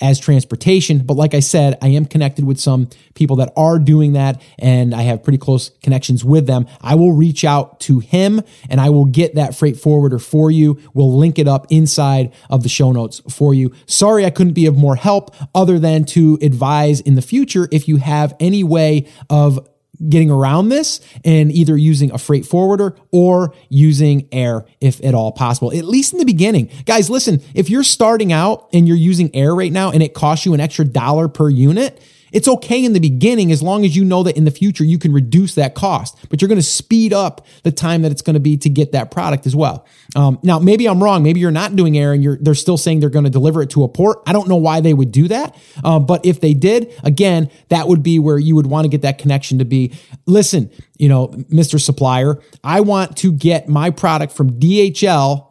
as 0.00 0.20
transportation. 0.20 0.98
But 0.98 1.14
like 1.14 1.34
I 1.34 1.40
said, 1.40 1.78
I 1.82 1.88
am 1.88 2.06
connected 2.06 2.44
with 2.44 2.58
some 2.58 2.88
people 3.14 3.36
that 3.36 3.52
are 3.56 3.78
doing 3.78 4.12
that, 4.12 4.40
and 4.58 4.94
I 4.94 5.02
have 5.02 5.22
pretty 5.22 5.38
close 5.38 5.70
connections 5.82 6.24
with 6.24 6.46
them. 6.46 6.66
I 6.80 6.94
will 6.94 7.12
reach 7.12 7.44
out 7.44 7.80
to 7.80 8.00
him 8.00 8.42
and 8.68 8.80
I 8.80 8.90
will 8.90 9.06
get 9.06 9.34
that 9.34 9.56
freight 9.56 9.76
forwarder 9.76 10.18
for 10.18 10.50
you. 10.50 10.78
We'll 10.94 11.16
link 11.16 11.38
it 11.38 11.48
up 11.48 11.66
inside 11.70 12.32
of 12.50 12.62
the 12.62 12.68
show 12.68 12.92
notes 12.92 13.20
for 13.30 13.54
you. 13.54 13.72
Sorry, 13.86 14.24
I 14.24 14.30
couldn't 14.30 14.52
be 14.52 14.66
of 14.66 14.76
more 14.76 14.96
help 14.96 15.34
other 15.54 15.78
than 15.78 16.04
to 16.06 16.38
advise 16.42 17.00
in 17.00 17.14
the 17.14 17.22
future 17.22 17.68
if 17.72 17.88
you 17.88 17.96
have 17.96 18.34
any 18.38 18.62
way 18.62 19.08
of 19.30 19.66
getting 20.08 20.30
around 20.30 20.68
this 20.68 21.00
and 21.24 21.50
either 21.52 21.76
using 21.76 22.10
a 22.12 22.18
freight 22.18 22.46
forwarder 22.46 22.96
or 23.10 23.54
using 23.68 24.28
air 24.32 24.64
if 24.80 25.02
at 25.04 25.14
all 25.14 25.32
possible, 25.32 25.72
at 25.76 25.84
least 25.84 26.12
in 26.12 26.18
the 26.18 26.24
beginning. 26.24 26.70
Guys, 26.84 27.10
listen, 27.10 27.42
if 27.54 27.70
you're 27.70 27.82
starting 27.82 28.32
out 28.32 28.68
and 28.72 28.86
you're 28.86 28.96
using 28.96 29.34
air 29.34 29.54
right 29.54 29.72
now 29.72 29.90
and 29.90 30.02
it 30.02 30.14
costs 30.14 30.46
you 30.46 30.54
an 30.54 30.60
extra 30.60 30.84
dollar 30.84 31.28
per 31.28 31.48
unit, 31.48 32.00
it's 32.36 32.48
okay 32.48 32.84
in 32.84 32.92
the 32.92 33.00
beginning 33.00 33.50
as 33.50 33.62
long 33.62 33.86
as 33.86 33.96
you 33.96 34.04
know 34.04 34.22
that 34.22 34.36
in 34.36 34.44
the 34.44 34.50
future 34.50 34.84
you 34.84 34.98
can 34.98 35.10
reduce 35.10 35.54
that 35.54 35.74
cost, 35.74 36.18
but 36.28 36.42
you're 36.42 36.50
going 36.50 36.58
to 36.58 36.62
speed 36.62 37.14
up 37.14 37.46
the 37.62 37.72
time 37.72 38.02
that 38.02 38.12
it's 38.12 38.20
going 38.20 38.34
to 38.34 38.40
be 38.40 38.58
to 38.58 38.68
get 38.68 38.92
that 38.92 39.10
product 39.10 39.46
as 39.46 39.56
well. 39.56 39.86
Um, 40.14 40.38
now, 40.42 40.58
maybe 40.58 40.86
I'm 40.86 41.02
wrong. 41.02 41.22
Maybe 41.22 41.40
you're 41.40 41.50
not 41.50 41.74
doing 41.76 41.96
air 41.96 42.12
and 42.12 42.22
you're 42.22 42.36
they're 42.36 42.54
still 42.54 42.76
saying 42.76 43.00
they're 43.00 43.08
going 43.08 43.24
to 43.24 43.30
deliver 43.30 43.62
it 43.62 43.70
to 43.70 43.84
a 43.84 43.88
port. 43.88 44.18
I 44.26 44.34
don't 44.34 44.50
know 44.50 44.56
why 44.56 44.82
they 44.82 44.92
would 44.92 45.12
do 45.12 45.28
that, 45.28 45.56
um, 45.82 46.04
but 46.04 46.26
if 46.26 46.42
they 46.42 46.52
did, 46.52 46.92
again, 47.02 47.50
that 47.70 47.88
would 47.88 48.02
be 48.02 48.18
where 48.18 48.38
you 48.38 48.54
would 48.54 48.66
want 48.66 48.84
to 48.84 48.90
get 48.90 49.00
that 49.00 49.16
connection 49.16 49.58
to 49.60 49.64
be. 49.64 49.94
Listen, 50.26 50.70
you 50.98 51.08
know, 51.08 51.28
Mr. 51.28 51.80
Supplier, 51.80 52.38
I 52.62 52.80
want 52.80 53.16
to 53.18 53.32
get 53.32 53.66
my 53.66 53.88
product 53.88 54.34
from 54.34 54.60
DHL 54.60 55.48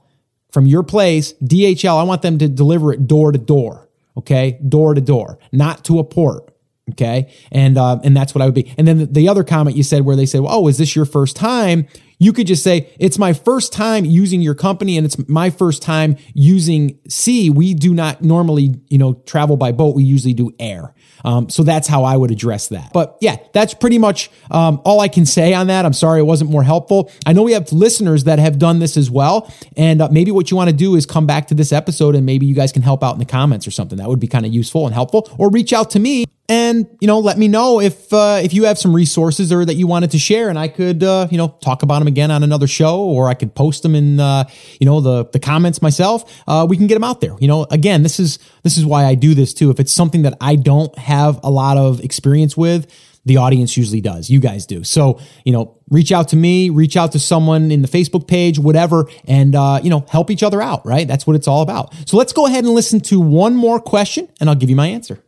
from 0.51 0.67
your 0.67 0.83
place, 0.83 1.33
DHL. 1.43 1.99
I 1.99 2.03
want 2.03 2.21
them 2.21 2.37
to 2.37 2.47
deliver 2.47 2.93
it 2.93 3.07
door 3.07 3.31
to 3.31 3.39
door. 3.39 3.89
Okay, 4.17 4.59
door 4.69 4.93
to 4.93 5.01
door, 5.01 5.39
not 5.51 5.83
to 5.85 5.97
a 5.97 6.03
port. 6.03 6.54
Okay. 6.91 7.33
And, 7.51 7.77
uh, 7.77 7.99
and 8.03 8.15
that's 8.15 8.35
what 8.35 8.41
I 8.41 8.45
would 8.45 8.53
be. 8.53 8.73
And 8.77 8.87
then 8.87 8.99
the, 8.99 9.05
the 9.07 9.29
other 9.29 9.43
comment 9.43 9.75
you 9.75 9.83
said 9.83 10.05
where 10.05 10.15
they 10.15 10.25
said, 10.25 10.41
well, 10.41 10.53
Oh, 10.53 10.67
is 10.67 10.77
this 10.77 10.95
your 10.95 11.05
first 11.05 11.35
time? 11.35 11.87
You 12.19 12.33
could 12.33 12.47
just 12.47 12.63
say, 12.63 12.93
it's 12.99 13.17
my 13.17 13.33
first 13.33 13.73
time 13.73 14.05
using 14.05 14.41
your 14.41 14.55
company 14.55 14.97
and 14.97 15.05
it's 15.05 15.17
my 15.27 15.49
first 15.49 15.81
time 15.81 16.17
using 16.33 16.99
sea. 17.07 17.49
We 17.49 17.73
do 17.73 17.93
not 17.93 18.21
normally, 18.21 18.75
you 18.89 18.97
know, 18.97 19.15
travel 19.25 19.57
by 19.57 19.71
boat. 19.71 19.95
We 19.95 20.03
usually 20.03 20.33
do 20.33 20.51
air. 20.59 20.93
Um, 21.23 21.49
so 21.49 21.63
that's 21.63 21.87
how 21.87 22.03
I 22.03 22.15
would 22.15 22.29
address 22.29 22.67
that. 22.69 22.93
But 22.93 23.17
yeah, 23.19 23.37
that's 23.51 23.73
pretty 23.73 23.97
much 23.97 24.29
um, 24.51 24.79
all 24.85 24.99
I 24.99 25.07
can 25.07 25.25
say 25.25 25.53
on 25.53 25.67
that. 25.67 25.85
I'm 25.85 25.93
sorry 25.93 26.19
it 26.19 26.23
wasn't 26.23 26.51
more 26.51 26.63
helpful. 26.63 27.11
I 27.25 27.33
know 27.33 27.43
we 27.43 27.53
have 27.53 27.71
listeners 27.71 28.25
that 28.25 28.37
have 28.37 28.59
done 28.59 28.79
this 28.79 28.95
as 28.95 29.09
well. 29.09 29.51
And 29.75 30.01
uh, 30.01 30.09
maybe 30.11 30.31
what 30.31 30.51
you 30.51 30.57
want 30.57 30.69
to 30.69 30.75
do 30.75 30.95
is 30.95 31.05
come 31.05 31.25
back 31.25 31.47
to 31.47 31.55
this 31.55 31.71
episode 31.71 32.15
and 32.15 32.25
maybe 32.25 32.45
you 32.45 32.53
guys 32.53 32.71
can 32.71 32.83
help 32.83 33.03
out 33.03 33.13
in 33.13 33.19
the 33.19 33.25
comments 33.25 33.67
or 33.67 33.71
something. 33.71 33.97
That 33.97 34.07
would 34.07 34.19
be 34.19 34.27
kind 34.27 34.45
of 34.45 34.53
useful 34.53 34.85
and 34.85 34.93
helpful. 34.93 35.27
Or 35.39 35.49
reach 35.49 35.73
out 35.73 35.89
to 35.91 35.99
me 35.99 36.25
and 36.47 36.87
you 36.99 37.07
know 37.07 37.19
let 37.19 37.37
me 37.37 37.47
know 37.47 37.81
if 37.81 38.13
uh, 38.13 38.39
if 38.43 38.53
you 38.53 38.65
have 38.65 38.77
some 38.77 38.95
resources 38.95 39.51
or 39.51 39.65
that 39.65 39.75
you 39.75 39.87
wanted 39.87 40.11
to 40.11 40.19
share 40.19 40.49
and 40.49 40.59
i 40.59 40.67
could 40.67 41.03
uh, 41.03 41.27
you 41.31 41.37
know 41.37 41.57
talk 41.61 41.81
about 41.81 41.99
them 41.99 42.07
again 42.07 42.14
on 42.19 42.43
another 42.43 42.67
show 42.67 42.99
or 42.99 43.27
i 43.27 43.33
could 43.33 43.53
post 43.55 43.83
them 43.83 43.95
in 43.95 44.19
uh, 44.19 44.43
you 44.79 44.85
know 44.85 45.01
the 45.01 45.25
the 45.25 45.39
comments 45.39 45.81
myself 45.81 46.43
uh, 46.47 46.65
we 46.67 46.77
can 46.77 46.87
get 46.87 46.95
them 46.95 47.03
out 47.03 47.21
there 47.21 47.35
you 47.39 47.47
know 47.47 47.65
again 47.71 48.03
this 48.03 48.19
is 48.19 48.39
this 48.63 48.77
is 48.77 48.85
why 48.85 49.05
i 49.05 49.15
do 49.15 49.33
this 49.33 49.53
too 49.53 49.69
if 49.69 49.79
it's 49.79 49.93
something 49.93 50.23
that 50.23 50.35
i 50.41 50.55
don't 50.55 50.97
have 50.97 51.39
a 51.43 51.49
lot 51.49 51.77
of 51.77 51.99
experience 52.01 52.55
with 52.55 52.91
the 53.25 53.37
audience 53.37 53.75
usually 53.75 54.01
does. 54.01 54.29
You 54.29 54.39
guys 54.39 54.65
do. 54.65 54.83
So, 54.83 55.19
you 55.43 55.51
know, 55.51 55.77
reach 55.89 56.11
out 56.11 56.29
to 56.29 56.35
me, 56.35 56.69
reach 56.69 56.95
out 56.95 57.11
to 57.13 57.19
someone 57.19 57.71
in 57.71 57.81
the 57.81 57.87
Facebook 57.87 58.27
page, 58.27 58.59
whatever, 58.59 59.09
and, 59.27 59.55
uh, 59.55 59.79
you 59.83 59.89
know, 59.89 60.05
help 60.09 60.29
each 60.29 60.43
other 60.43 60.61
out, 60.61 60.85
right? 60.85 61.07
That's 61.07 61.25
what 61.25 61.35
it's 61.35 61.47
all 61.47 61.63
about. 61.63 61.93
So 62.07 62.17
let's 62.17 62.33
go 62.33 62.45
ahead 62.45 62.63
and 62.63 62.73
listen 62.73 63.01
to 63.01 63.19
one 63.19 63.55
more 63.55 63.79
question 63.79 64.29
and 64.39 64.49
I'll 64.49 64.55
give 64.55 64.69
you 64.69 64.75
my 64.75 64.87
answer. 64.87 65.23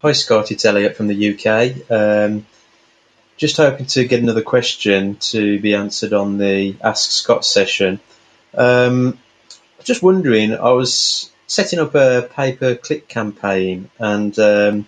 Hi, 0.00 0.12
Scott. 0.12 0.50
It's 0.50 0.64
Elliot 0.64 0.96
from 0.96 1.06
the 1.06 1.34
UK. 1.34 1.90
Um, 1.90 2.46
just 3.36 3.56
hoping 3.56 3.86
to 3.86 4.04
get 4.04 4.22
another 4.22 4.42
question 4.42 5.16
to 5.16 5.58
be 5.60 5.74
answered 5.74 6.12
on 6.12 6.38
the 6.38 6.76
Ask 6.82 7.10
Scott 7.10 7.44
session. 7.44 8.00
Um, 8.56 9.18
just 9.82 10.02
wondering, 10.02 10.54
I 10.54 10.70
was 10.70 11.30
setting 11.46 11.78
up 11.78 11.94
a 11.94 12.28
pay 12.32 12.54
per 12.54 12.74
click 12.74 13.08
campaign 13.08 13.90
and 13.98 14.36
um, 14.38 14.86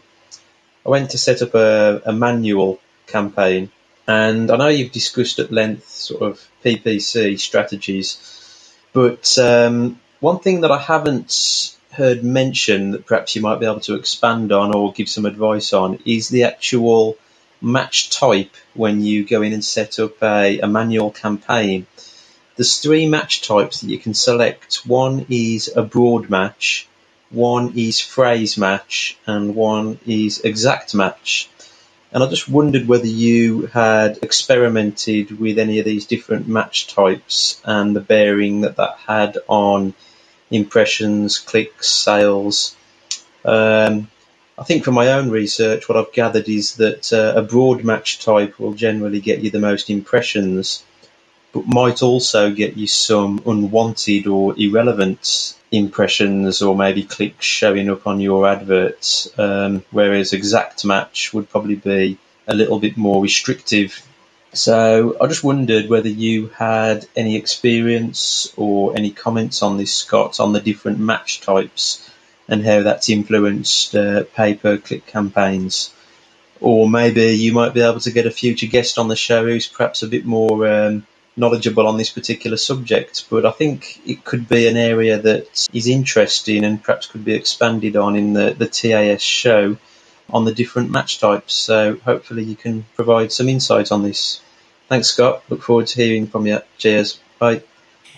I 0.84 0.88
went 0.88 1.10
to 1.10 1.18
set 1.18 1.42
up 1.42 1.54
a, 1.54 2.02
a, 2.06 2.12
manual 2.12 2.80
campaign. 3.06 3.70
And 4.06 4.50
I 4.50 4.56
know 4.56 4.68
you've 4.68 4.92
discussed 4.92 5.40
at 5.40 5.50
length 5.50 5.88
sort 5.88 6.22
of 6.22 6.48
PPC 6.64 7.38
strategies, 7.40 8.72
but 8.92 9.36
um, 9.38 10.00
one 10.20 10.38
thing 10.38 10.60
that 10.60 10.70
I 10.70 10.78
haven't 10.78 11.76
heard 11.90 12.22
mentioned 12.22 12.94
that 12.94 13.06
perhaps 13.06 13.34
you 13.34 13.42
might 13.42 13.58
be 13.58 13.66
able 13.66 13.80
to 13.80 13.96
expand 13.96 14.52
on 14.52 14.74
or 14.74 14.92
give 14.92 15.08
some 15.08 15.26
advice 15.26 15.72
on 15.72 15.98
is 16.06 16.28
the 16.28 16.44
actual 16.44 17.16
match 17.60 18.10
type 18.10 18.54
when 18.74 19.00
you 19.00 19.24
go 19.24 19.42
in 19.42 19.52
and 19.52 19.64
set 19.64 19.98
up 19.98 20.22
a, 20.22 20.60
a 20.60 20.66
manual 20.66 21.10
campaign. 21.10 21.86
There's 22.56 22.78
three 22.78 23.06
match 23.08 23.42
types 23.42 23.80
that 23.80 23.90
you 23.90 23.98
can 23.98 24.14
select. 24.14 24.86
One 24.86 25.26
is 25.28 25.70
a 25.74 25.82
broad 25.82 26.30
match, 26.30 26.88
one 27.30 27.72
is 27.76 28.00
phrase 28.00 28.56
match, 28.56 29.18
and 29.26 29.54
one 29.54 29.98
is 30.06 30.40
exact 30.40 30.94
match. 30.94 31.50
And 32.12 32.22
I 32.22 32.28
just 32.28 32.48
wondered 32.48 32.88
whether 32.88 33.06
you 33.06 33.66
had 33.66 34.18
experimented 34.22 35.38
with 35.38 35.58
any 35.58 35.80
of 35.80 35.84
these 35.84 36.06
different 36.06 36.48
match 36.48 36.86
types 36.86 37.60
and 37.64 37.94
the 37.94 38.00
bearing 38.00 38.62
that 38.62 38.76
that 38.76 38.96
had 39.06 39.38
on 39.48 39.92
impressions, 40.50 41.38
clicks, 41.38 41.90
sales. 41.90 42.76
Um, 43.44 44.08
I 44.58 44.64
think 44.64 44.84
from 44.84 44.94
my 44.94 45.12
own 45.12 45.30
research, 45.30 45.86
what 45.86 45.98
I've 45.98 46.12
gathered 46.12 46.48
is 46.48 46.76
that 46.76 47.12
uh, 47.12 47.38
a 47.38 47.42
broad 47.42 47.84
match 47.84 48.24
type 48.24 48.58
will 48.58 48.72
generally 48.72 49.20
get 49.20 49.40
you 49.40 49.50
the 49.50 49.58
most 49.58 49.90
impressions, 49.90 50.82
but 51.52 51.66
might 51.66 52.02
also 52.02 52.50
get 52.50 52.74
you 52.74 52.86
some 52.86 53.42
unwanted 53.44 54.26
or 54.26 54.58
irrelevant 54.58 55.54
impressions 55.70 56.62
or 56.62 56.74
maybe 56.74 57.02
clicks 57.02 57.44
showing 57.44 57.90
up 57.90 58.06
on 58.06 58.18
your 58.18 58.48
adverts, 58.48 59.28
um, 59.38 59.84
whereas 59.90 60.32
exact 60.32 60.86
match 60.86 61.34
would 61.34 61.50
probably 61.50 61.76
be 61.76 62.16
a 62.48 62.54
little 62.54 62.78
bit 62.78 62.96
more 62.96 63.22
restrictive. 63.22 64.00
So 64.54 65.18
I 65.20 65.26
just 65.26 65.44
wondered 65.44 65.90
whether 65.90 66.08
you 66.08 66.48
had 66.48 67.06
any 67.14 67.36
experience 67.36 68.50
or 68.56 68.96
any 68.96 69.10
comments 69.10 69.62
on 69.62 69.76
this, 69.76 69.94
Scott, 69.94 70.40
on 70.40 70.54
the 70.54 70.60
different 70.62 70.98
match 70.98 71.42
types 71.42 72.10
and 72.48 72.64
how 72.64 72.82
that's 72.82 73.08
influenced 73.08 73.94
uh, 73.94 74.24
pay 74.34 74.54
per 74.54 74.78
click 74.78 75.06
campaigns. 75.06 75.92
Or 76.60 76.88
maybe 76.88 77.32
you 77.32 77.52
might 77.52 77.74
be 77.74 77.82
able 77.82 78.00
to 78.00 78.12
get 78.12 78.26
a 78.26 78.30
future 78.30 78.66
guest 78.66 78.98
on 78.98 79.08
the 79.08 79.16
show 79.16 79.44
who's 79.44 79.66
perhaps 79.66 80.02
a 80.02 80.08
bit 80.08 80.24
more 80.24 80.66
um, 80.66 81.06
knowledgeable 81.36 81.86
on 81.86 81.98
this 81.98 82.10
particular 82.10 82.56
subject. 82.56 83.26
But 83.28 83.44
I 83.44 83.50
think 83.50 84.00
it 84.06 84.24
could 84.24 84.48
be 84.48 84.66
an 84.66 84.76
area 84.76 85.18
that 85.18 85.68
is 85.72 85.86
interesting 85.86 86.64
and 86.64 86.82
perhaps 86.82 87.06
could 87.06 87.24
be 87.24 87.34
expanded 87.34 87.96
on 87.96 88.16
in 88.16 88.32
the, 88.32 88.54
the 88.56 88.66
TAS 88.66 89.22
show 89.22 89.76
on 90.30 90.44
the 90.44 90.54
different 90.54 90.90
match 90.90 91.20
types. 91.20 91.54
So 91.54 91.96
hopefully 91.96 92.44
you 92.44 92.56
can 92.56 92.86
provide 92.94 93.32
some 93.32 93.48
insight 93.48 93.92
on 93.92 94.02
this. 94.02 94.40
Thanks, 94.88 95.08
Scott. 95.08 95.42
Look 95.48 95.62
forward 95.62 95.88
to 95.88 96.02
hearing 96.02 96.26
from 96.26 96.46
you. 96.46 96.60
Cheers. 96.78 97.20
Bye. 97.38 97.62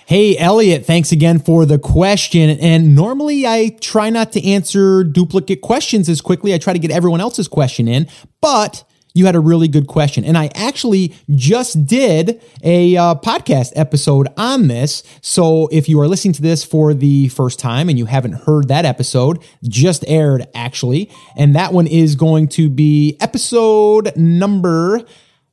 Hey, 0.09 0.39
Elliot, 0.39 0.87
thanks 0.87 1.13
again 1.13 1.39
for 1.39 1.67
the 1.67 1.79
question. 1.79 2.49
And 2.61 2.95
normally 2.95 3.47
I 3.47 3.77
try 3.79 4.09
not 4.09 4.33
to 4.33 4.43
answer 4.43 5.05
duplicate 5.05 5.61
questions 5.61 6.09
as 6.09 6.23
quickly. 6.23 6.55
I 6.55 6.57
try 6.57 6.73
to 6.73 6.79
get 6.79 6.91
everyone 6.91 7.21
else's 7.21 7.47
question 7.47 7.89
in, 7.89 8.09
but 8.41 8.85
you 9.13 9.27
had 9.27 9.37
a 9.37 9.41
really 9.41 9.69
good 9.69 9.87
question. 9.87 10.25
And 10.25 10.39
I 10.39 10.49
actually 10.55 11.15
just 11.35 11.85
did 11.85 12.43
a 12.63 12.97
uh, 12.97 13.17
podcast 13.17 13.73
episode 13.77 14.29
on 14.39 14.69
this. 14.69 15.03
So 15.21 15.69
if 15.71 15.91
you 15.91 16.01
are 16.01 16.09
listening 16.09 16.33
to 16.33 16.43
this 16.43 16.65
for 16.65 16.95
the 16.95 17.29
first 17.29 17.59
time 17.59 17.91
and 17.91 17.99
you 17.99 18.07
haven't 18.07 18.33
heard 18.33 18.69
that 18.69 18.87
episode, 18.87 19.45
just 19.65 20.07
aired 20.09 20.49
actually. 20.55 21.11
And 21.37 21.55
that 21.55 21.75
one 21.75 21.87
is 21.87 22.17
going 22.17 22.49
to 22.49 22.71
be 22.71 23.19
episode 23.21 24.17
number 24.17 25.03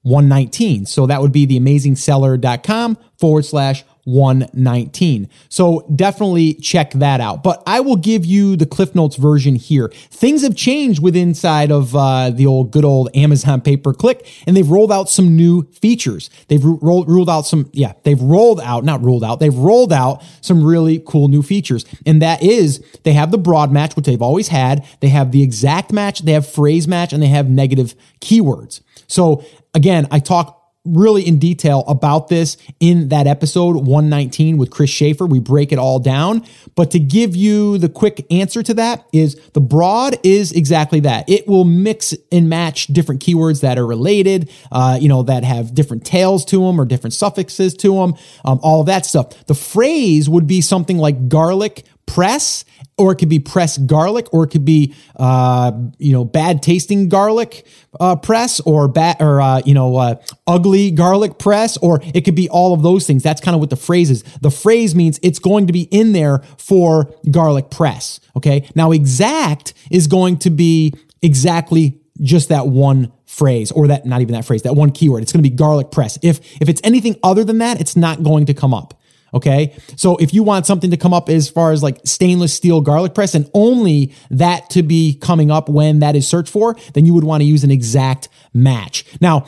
119. 0.04 0.86
So 0.86 1.08
that 1.08 1.22
would 1.22 1.34
be 1.34 1.46
theamazingseller.com 1.46 2.98
forward 3.20 3.44
slash 3.44 3.84
119. 4.06 5.28
So 5.50 5.86
definitely 5.94 6.54
check 6.56 6.92
that 6.94 7.20
out. 7.20 7.44
But 7.44 7.62
I 7.68 7.80
will 7.80 7.96
give 7.96 8.26
you 8.26 8.56
the 8.56 8.66
Cliff 8.66 8.96
Notes 8.96 9.16
version 9.16 9.56
here. 9.56 9.90
Things 10.10 10.44
have 10.44 10.56
changed 10.56 11.02
with 11.02 11.16
inside 11.16 11.72
of 11.72 11.96
uh, 11.96 12.30
the 12.30 12.46
old 12.46 12.72
good 12.72 12.86
old 12.86 13.10
Amazon 13.16 13.62
pay 13.62 13.78
per 13.78 13.94
click, 13.94 14.28
and 14.48 14.56
they've 14.56 14.70
rolled 14.70 14.92
out 14.92 15.10
some 15.10 15.36
new 15.36 15.64
features. 15.72 16.30
They've 16.48 16.64
rolled 16.64 17.10
ruled 17.10 17.30
out 17.30 17.42
some, 17.42 17.70
yeah, 17.74 17.94
they've 18.04 18.22
rolled 18.22 18.62
out, 18.62 18.84
not 18.84 19.04
ruled 19.04 19.24
out, 19.24 19.40
they've 19.40 19.56
rolled 19.56 19.92
out 19.92 20.24
some 20.42 20.64
really 20.64 21.04
cool 21.06 21.28
new 21.28 21.42
features. 21.42 21.86
And 22.06 22.22
that 22.22 22.44
is 22.44 22.84
they 23.04 23.14
have 23.14 23.32
the 23.32 23.38
broad 23.38 23.72
match, 23.72 23.96
which 23.96 24.06
they've 24.06 24.22
always 24.22 24.50
had. 24.50 24.86
They 25.00 25.10
have 25.10 25.32
the 25.32 25.44
exact 25.44 25.92
match, 25.92 26.20
they 26.20 26.34
have 26.34 26.48
phrase 26.48 26.88
match, 26.88 27.12
and 27.12 27.22
they 27.22 27.28
have 27.28 27.50
negative 27.50 27.96
keywords. 28.22 28.82
So 29.08 29.44
again, 29.74 30.08
I 30.12 30.20
talk 30.20 30.62
really 30.86 31.28
in 31.28 31.40
detail 31.40 31.84
about 31.88 32.28
this 32.28 32.58
in 32.80 33.10
that 33.10 33.28
episode 33.28 33.76
119 33.76 34.58
with 34.58 34.70
Chris 34.70 34.90
Schaefer. 34.90 35.26
We 35.26 35.40
break 35.40 35.72
it 35.72 35.80
all 35.80 36.00
down. 36.00 36.46
But 36.76 36.92
to 36.92 37.00
give 37.00 37.36
you 37.36 37.78
the 37.78 37.90
quick 37.90 38.26
answer 38.32 38.62
to 38.64 38.74
that 38.76 39.06
is 39.12 39.36
the 39.54 39.62
broad 39.62 40.18
is 40.24 40.52
exactly 40.52 41.00
that. 41.02 41.30
It 41.30 41.48
will 41.48 41.64
mix 41.64 42.14
and 42.32 42.50
match 42.50 42.88
different 42.88 43.22
keywords 43.22 43.62
that 43.62 43.78
are 43.78 43.86
related, 43.86 44.52
uh, 44.72 44.98
you 45.00 45.10
know, 45.10 45.24
that 45.24 45.44
have 45.44 45.74
different 45.74 46.06
tails 46.06 46.46
to 46.46 46.60
them 46.66 46.80
or 46.80 46.86
different 46.86 47.14
suffixes 47.14 47.74
to 47.76 47.96
them, 47.96 48.16
um, 48.44 48.60
all 48.62 48.82
of 48.82 48.88
that 48.88 49.06
stuff. 49.06 49.46
The 49.48 49.56
phrase 49.56 50.30
would 50.30 50.48
be 50.48 50.62
something 50.62 50.98
like 50.98 51.28
garlic 51.28 51.86
press 52.06 52.66
or 52.98 53.12
it 53.12 53.16
could 53.16 53.30
be 53.30 53.40
pressed 53.40 53.88
garlic, 53.88 54.34
or 54.34 54.46
it 54.46 54.48
could 54.48 54.64
be 54.64 54.96
uh, 55.18 55.72
you 55.98 56.14
know 56.14 56.24
bad 56.24 56.62
tasting 56.64 57.10
garlic 57.10 57.66
uh, 58.00 58.16
press, 58.16 58.60
or 58.62 58.88
bad 58.88 59.18
or 59.22 59.42
uh, 59.42 59.62
you 59.66 59.74
know 59.74 59.96
uh, 59.98 60.16
ugly 60.48 60.92
garlic 60.92 61.38
press, 61.38 61.78
or 61.78 62.02
it 62.14 62.22
could 62.22 62.36
be 62.36 62.50
all 62.50 62.74
of 62.74 62.84
those 62.84 63.06
things. 63.06 63.24
That's 63.24 63.42
kind 63.42 63.54
of 63.54 63.60
what 63.60 63.70
the 63.70 63.76
phrase 63.76 64.10
is. 64.10 64.24
The 64.42 64.52
phrase 64.52 64.96
means 64.96 65.20
it's 65.22 65.40
going 65.40 65.68
to 65.68 65.74
be 65.74 65.84
in 65.84 66.14
there 66.14 66.40
for 66.58 67.14
garlic 67.30 67.70
press. 67.70 68.20
Okay, 68.38 68.70
now 68.76 68.92
exact 68.92 69.74
is 69.92 70.08
going 70.08 70.38
to 70.40 70.50
be 70.50 70.94
exactly 71.22 72.00
just 72.22 72.50
that 72.50 72.68
one 72.68 73.12
phrase 73.26 73.72
or 73.72 73.88
that 73.88 74.06
not 74.06 74.22
even 74.22 74.34
that 74.34 74.46
phrase 74.46 74.62
that 74.62 74.76
one 74.76 74.90
keyword 74.92 75.22
it's 75.22 75.34
going 75.34 75.44
to 75.44 75.50
be 75.50 75.54
garlic 75.54 75.92
press 75.92 76.18
if 76.22 76.40
if 76.62 76.70
it's 76.70 76.80
anything 76.86 77.18
other 77.22 77.44
than 77.44 77.58
that 77.58 77.82
it's 77.82 77.98
not 77.98 78.24
going 78.24 78.46
to 78.46 78.54
come 78.54 78.74
up 78.74 78.98
Okay. 79.36 79.76
So 79.98 80.16
if 80.16 80.34
you 80.34 80.44
want 80.44 80.66
something 80.66 80.92
to 80.92 80.98
come 80.98 81.14
up 81.14 81.30
as 81.30 81.50
far 81.50 81.74
as 81.74 81.84
like 81.84 82.00
stainless 82.06 82.54
steel 82.54 82.80
garlic 82.80 83.14
press 83.14 83.36
and 83.36 83.50
only 83.54 84.14
that 84.32 84.70
to 84.72 84.82
be 84.82 85.16
coming 85.16 85.52
up 85.52 85.68
when 85.68 86.00
that 86.00 86.16
is 86.16 86.26
searched 86.26 86.50
for, 86.50 86.78
then 86.94 87.06
you 87.06 87.14
would 87.14 87.26
want 87.26 87.42
to 87.42 87.46
use 87.46 87.66
an 87.66 87.70
exact 87.70 88.30
match. 88.54 89.06
Now, 89.20 89.46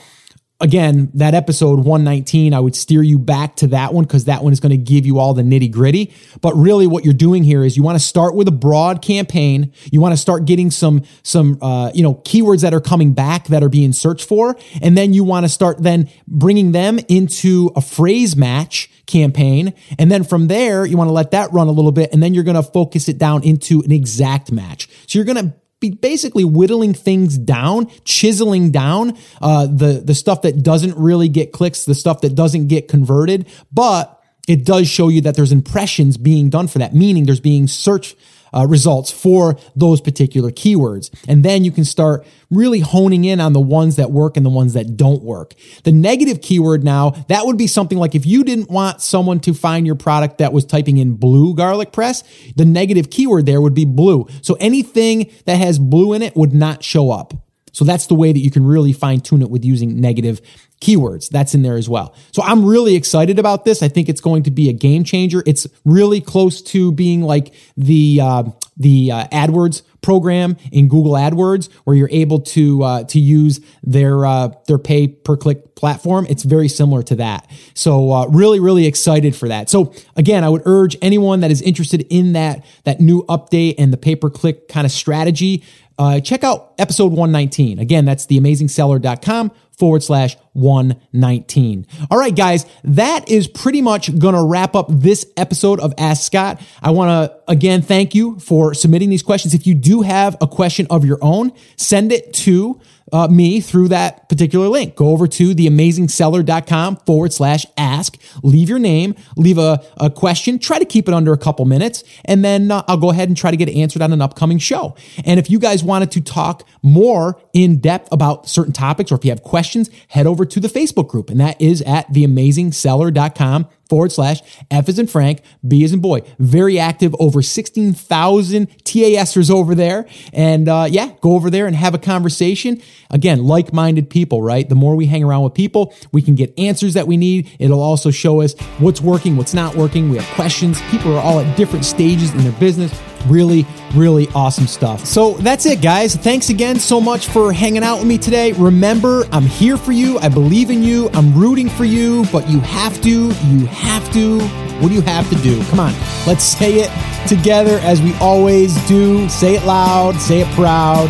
again, 0.59 1.11
that 1.13 1.33
episode 1.33 1.79
119, 1.79 2.53
I 2.53 2.59
would 2.59 2.75
steer 2.75 3.03
you 3.03 3.19
back 3.19 3.55
to 3.57 3.67
that 3.67 3.93
one 3.93 4.05
because 4.05 4.25
that 4.25 4.43
one 4.43 4.53
is 4.53 4.59
going 4.59 4.71
to 4.71 4.77
give 4.77 5.05
you 5.05 5.19
all 5.19 5.33
the 5.33 5.43
nitty 5.43 5.71
gritty. 5.71 6.13
But 6.41 6.55
really, 6.55 6.87
what 6.87 7.05
you're 7.05 7.13
doing 7.13 7.43
here 7.43 7.63
is 7.63 7.77
you 7.77 7.83
want 7.83 7.97
to 7.97 8.03
start 8.03 8.35
with 8.35 8.47
a 8.47 8.51
broad 8.51 9.01
campaign. 9.01 9.71
You 9.91 10.01
want 10.01 10.13
to 10.13 10.17
start 10.17 10.45
getting 10.45 10.71
some 10.71 11.03
some 11.23 11.57
uh, 11.61 11.91
you 11.93 12.03
know 12.03 12.15
keywords 12.15 12.61
that 12.61 12.73
are 12.73 12.81
coming 12.81 13.13
back 13.13 13.47
that 13.47 13.63
are 13.63 13.69
being 13.69 13.93
searched 13.93 14.27
for, 14.27 14.57
and 14.81 14.97
then 14.97 15.13
you 15.13 15.23
want 15.23 15.45
to 15.45 15.49
start 15.49 15.81
then 15.81 16.09
bringing 16.27 16.71
them 16.71 16.99
into 17.07 17.71
a 17.75 17.81
phrase 17.81 18.35
match 18.35 18.89
campaign, 19.05 19.73
and 19.97 20.11
then 20.11 20.23
from 20.23 20.47
there 20.47 20.85
you 20.85 20.97
want 20.97 21.07
to 21.07 21.13
let 21.13 21.31
that 21.31 21.51
run 21.53 21.67
a 21.67 21.71
little 21.71 21.91
bit, 21.91 22.11
and 22.13 22.21
then 22.21 22.33
you're 22.33 22.43
going 22.43 22.55
to 22.55 22.63
focus 22.63 23.07
it 23.07 23.17
down 23.17 23.43
into 23.43 23.81
an 23.81 23.91
exact 23.91 24.51
match. 24.51 24.89
So 25.07 25.19
you're 25.19 25.25
going 25.25 25.49
to 25.49 25.53
basically 25.79 26.43
whittling 26.43 26.93
things 26.93 27.37
down, 27.37 27.87
chiseling 28.03 28.71
down 28.71 29.17
uh, 29.41 29.67
the 29.67 30.01
the 30.03 30.15
stuff 30.15 30.41
that 30.41 30.63
doesn't 30.63 30.97
really 30.97 31.29
get 31.29 31.51
clicks, 31.51 31.85
the 31.85 31.95
stuff 31.95 32.21
that 32.21 32.35
doesn't 32.35 32.67
get 32.67 32.87
converted, 32.87 33.47
but 33.71 34.21
it 34.47 34.65
does 34.65 34.87
show 34.87 35.09
you 35.09 35.21
that 35.21 35.35
there's 35.35 35.51
impressions 35.51 36.17
being 36.17 36.49
done 36.49 36.67
for 36.67 36.79
that, 36.79 36.95
meaning 36.95 37.25
there's 37.25 37.41
being 37.41 37.67
search 37.67 38.15
uh, 38.53 38.65
results 38.67 39.11
for 39.11 39.57
those 39.75 40.01
particular 40.01 40.51
keywords. 40.51 41.09
And 41.27 41.43
then 41.43 41.63
you 41.63 41.71
can 41.71 41.85
start 41.85 42.25
really 42.49 42.79
honing 42.79 43.25
in 43.25 43.39
on 43.39 43.53
the 43.53 43.61
ones 43.61 43.95
that 43.97 44.11
work 44.11 44.37
and 44.37 44.45
the 44.45 44.49
ones 44.49 44.73
that 44.73 44.95
don't 44.95 45.21
work. 45.23 45.53
The 45.83 45.91
negative 45.91 46.41
keyword 46.41 46.83
now, 46.83 47.11
that 47.27 47.45
would 47.45 47.57
be 47.57 47.67
something 47.67 47.97
like 47.97 48.15
if 48.15 48.25
you 48.25 48.43
didn't 48.43 48.69
want 48.69 49.01
someone 49.01 49.39
to 49.41 49.53
find 49.53 49.85
your 49.85 49.95
product 49.95 50.37
that 50.37 50.53
was 50.53 50.65
typing 50.65 50.97
in 50.97 51.15
blue 51.15 51.55
garlic 51.55 51.91
press, 51.91 52.23
the 52.55 52.65
negative 52.65 53.09
keyword 53.09 53.45
there 53.45 53.61
would 53.61 53.73
be 53.73 53.85
blue. 53.85 54.27
So 54.41 54.55
anything 54.59 55.31
that 55.45 55.55
has 55.55 55.79
blue 55.79 56.13
in 56.13 56.21
it 56.21 56.35
would 56.35 56.53
not 56.53 56.83
show 56.83 57.11
up. 57.11 57.33
So 57.77 57.85
that's 57.85 58.07
the 58.07 58.15
way 58.15 58.31
that 58.31 58.39
you 58.39 58.49
can 58.49 58.65
really 58.65 58.91
fine 58.91 59.19
tune 59.19 59.43
it 59.43 59.51
with 59.51 59.63
using 59.63 60.01
negative 60.01 60.41
keywords. 60.81 61.29
That's 61.29 61.53
in 61.53 61.61
there 61.61 61.77
as 61.77 61.87
well. 61.87 62.15
So 62.31 62.41
I'm 62.41 62.65
really 62.65 62.95
excited 62.95 63.37
about 63.37 63.65
this. 63.65 63.83
I 63.83 63.87
think 63.87 64.09
it's 64.09 64.19
going 64.19 64.41
to 64.43 64.49
be 64.49 64.67
a 64.67 64.73
game 64.73 65.03
changer. 65.03 65.43
It's 65.45 65.67
really 65.85 66.19
close 66.19 66.59
to 66.73 66.91
being 66.91 67.21
like 67.21 67.53
the 67.77 68.19
uh, 68.19 68.43
the 68.77 69.11
uh, 69.11 69.27
AdWords 69.27 69.81
program 70.01 70.55
in 70.71 70.87
Google 70.87 71.13
AdWords, 71.13 71.71
where 71.83 71.95
you're 71.95 72.09
able 72.11 72.39
to 72.39 72.83
uh, 72.83 73.03
to 73.05 73.19
use 73.19 73.59
their 73.83 74.25
uh, 74.25 74.49
their 74.67 74.77
pay 74.77 75.07
per 75.07 75.35
click 75.35 75.75
platform. 75.75 76.25
It's 76.29 76.43
very 76.43 76.67
similar 76.67 77.03
to 77.03 77.15
that. 77.15 77.49
So 77.73 78.11
uh, 78.11 78.27
really, 78.27 78.59
really 78.59 78.85
excited 78.85 79.35
for 79.35 79.47
that. 79.47 79.69
So 79.69 79.93
again, 80.15 80.43
I 80.43 80.49
would 80.49 80.63
urge 80.65 80.97
anyone 81.01 81.41
that 81.41 81.51
is 81.51 81.61
interested 81.61 82.05
in 82.09 82.33
that 82.33 82.65
that 82.83 82.99
new 82.99 83.23
update 83.23 83.75
and 83.77 83.91
the 83.91 83.97
pay 83.97 84.15
per 84.15 84.29
click 84.29 84.67
kind 84.67 84.85
of 84.85 84.91
strategy. 84.91 85.63
Uh, 85.99 86.19
check 86.19 86.43
out 86.43 86.73
episode 86.77 87.11
119. 87.11 87.79
Again, 87.79 88.05
that's 88.05 88.27
theamazingseller.com 88.27 89.51
forward 89.71 90.03
slash 90.03 90.37
119. 90.57 91.85
All 92.09 92.17
right, 92.17 92.35
guys, 92.35 92.65
that 92.83 93.29
is 93.29 93.47
pretty 93.47 93.81
much 93.81 94.17
going 94.17 94.35
to 94.35 94.43
wrap 94.43 94.75
up 94.75 94.87
this 94.89 95.25
episode 95.37 95.79
of 95.79 95.93
Ask 95.97 96.25
Scott. 96.25 96.61
I 96.81 96.91
want 96.91 97.09
to 97.31 97.37
again 97.47 97.81
thank 97.81 98.15
you 98.15 98.39
for 98.39 98.73
submitting 98.73 99.09
these 99.09 99.23
questions. 99.23 99.53
If 99.53 99.67
you 99.67 99.75
do 99.75 100.01
have 100.01 100.35
a 100.41 100.47
question 100.47 100.87
of 100.89 101.05
your 101.05 101.19
own, 101.21 101.53
send 101.77 102.11
it 102.11 102.33
to 102.33 102.81
uh, 103.11 103.27
me 103.27 103.61
through 103.61 103.87
that 103.89 104.27
particular 104.29 104.67
link. 104.67 104.95
Go 104.95 105.09
over 105.09 105.27
to 105.27 105.55
theamazingseller.com 105.55 106.97
forward 106.97 107.31
slash 107.31 107.65
ask. 107.77 108.17
Leave 108.43 108.69
your 108.69 108.79
name, 108.79 109.15
leave 109.35 109.57
a, 109.57 109.83
a 109.97 110.09
question. 110.09 110.59
Try 110.59 110.79
to 110.79 110.85
keep 110.85 111.07
it 111.07 111.13
under 111.13 111.33
a 111.33 111.37
couple 111.37 111.65
minutes, 111.65 112.03
and 112.25 112.43
then 112.43 112.71
uh, 112.71 112.83
I'll 112.87 112.97
go 112.97 113.09
ahead 113.09 113.29
and 113.29 113.37
try 113.37 113.51
to 113.51 113.57
get 113.57 113.69
it 113.69 113.75
answered 113.75 114.01
on 114.01 114.11
an 114.13 114.21
upcoming 114.21 114.57
show. 114.57 114.95
And 115.25 115.39
if 115.39 115.49
you 115.49 115.59
guys 115.59 115.83
wanted 115.83 116.11
to 116.11 116.21
talk 116.21 116.67
more 116.81 117.41
in 117.53 117.79
depth 117.79 118.09
about 118.11 118.47
certain 118.47 118.73
topics, 118.73 119.11
or 119.11 119.15
if 119.15 119.25
you 119.25 119.31
have 119.31 119.43
questions, 119.43 119.89
head 120.09 120.27
over 120.27 120.45
to 120.47 120.59
the 120.59 120.67
Facebook 120.67 121.07
group, 121.07 121.29
and 121.29 121.39
that 121.39 121.61
is 121.61 121.81
at 121.83 122.11
theamazingseller.com 122.11 123.67
forward 123.89 124.11
slash 124.11 124.41
F 124.69 124.89
is 124.89 124.99
in 124.99 125.07
Frank, 125.07 125.41
B 125.67 125.83
is 125.83 125.93
in 125.93 125.99
boy. 125.99 126.21
Very 126.39 126.79
active, 126.79 127.15
over 127.19 127.41
16,000 127.41 128.67
TASers 128.83 129.49
over 129.49 129.75
there. 129.75 130.05
And 130.33 130.67
uh, 130.67 130.87
yeah, 130.89 131.13
go 131.21 131.33
over 131.33 131.49
there 131.49 131.67
and 131.67 131.75
have 131.75 131.93
a 131.93 131.99
conversation. 131.99 132.81
Again, 133.09 133.43
like 133.43 133.73
minded 133.73 134.09
people, 134.09 134.41
right? 134.41 134.67
The 134.67 134.75
more 134.75 134.95
we 134.95 135.05
hang 135.05 135.23
around 135.23 135.43
with 135.43 135.53
people, 135.53 135.93
we 136.11 136.21
can 136.21 136.35
get 136.35 136.57
answers 136.57 136.93
that 136.95 137.07
we 137.07 137.17
need. 137.17 137.49
It'll 137.59 137.81
also 137.81 138.11
show 138.11 138.41
us 138.41 138.53
what's 138.79 139.01
working, 139.01 139.37
what's 139.37 139.53
not 139.53 139.75
working. 139.75 140.09
We 140.09 140.17
have 140.17 140.35
questions. 140.35 140.81
People 140.89 141.15
are 141.15 141.21
all 141.21 141.39
at 141.39 141.57
different 141.57 141.85
stages 141.85 142.33
in 142.33 142.39
their 142.39 142.59
business. 142.59 142.91
Really, 143.25 143.65
really 143.93 144.27
awesome 144.35 144.67
stuff. 144.67 145.05
So 145.05 145.33
that's 145.35 145.65
it, 145.65 145.81
guys. 145.81 146.15
Thanks 146.15 146.49
again 146.49 146.79
so 146.79 147.01
much 147.01 147.27
for 147.27 147.51
hanging 147.51 147.83
out 147.83 147.99
with 147.99 148.07
me 148.07 148.17
today. 148.17 148.51
Remember, 148.53 149.25
I'm 149.31 149.45
here 149.45 149.77
for 149.77 149.91
you. 149.91 150.19
I 150.19 150.29
believe 150.29 150.69
in 150.69 150.83
you. 150.83 151.09
I'm 151.13 151.33
rooting 151.33 151.69
for 151.69 151.85
you, 151.85 152.25
but 152.31 152.47
you 152.49 152.59
have 152.61 153.01
to, 153.01 153.09
you 153.09 153.65
have 153.67 154.11
to. 154.13 154.39
What 154.79 154.89
do 154.89 154.93
you 154.93 155.01
have 155.01 155.27
to 155.29 155.35
do? 155.37 155.63
Come 155.65 155.79
on, 155.79 155.93
let's 156.27 156.43
say 156.43 156.75
it 156.75 157.27
together 157.27 157.79
as 157.81 158.01
we 158.01 158.13
always 158.15 158.75
do. 158.87 159.27
Say 159.27 159.55
it 159.55 159.65
loud, 159.65 160.15
say 160.21 160.41
it 160.41 160.47
proud. 160.53 161.09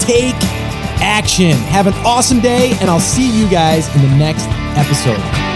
Take 0.00 0.34
action. 1.00 1.52
Have 1.52 1.86
an 1.86 1.94
awesome 2.04 2.40
day, 2.40 2.72
and 2.80 2.90
I'll 2.90 3.00
see 3.00 3.30
you 3.38 3.48
guys 3.48 3.94
in 3.96 4.02
the 4.02 4.16
next 4.16 4.46
episode. 4.76 5.55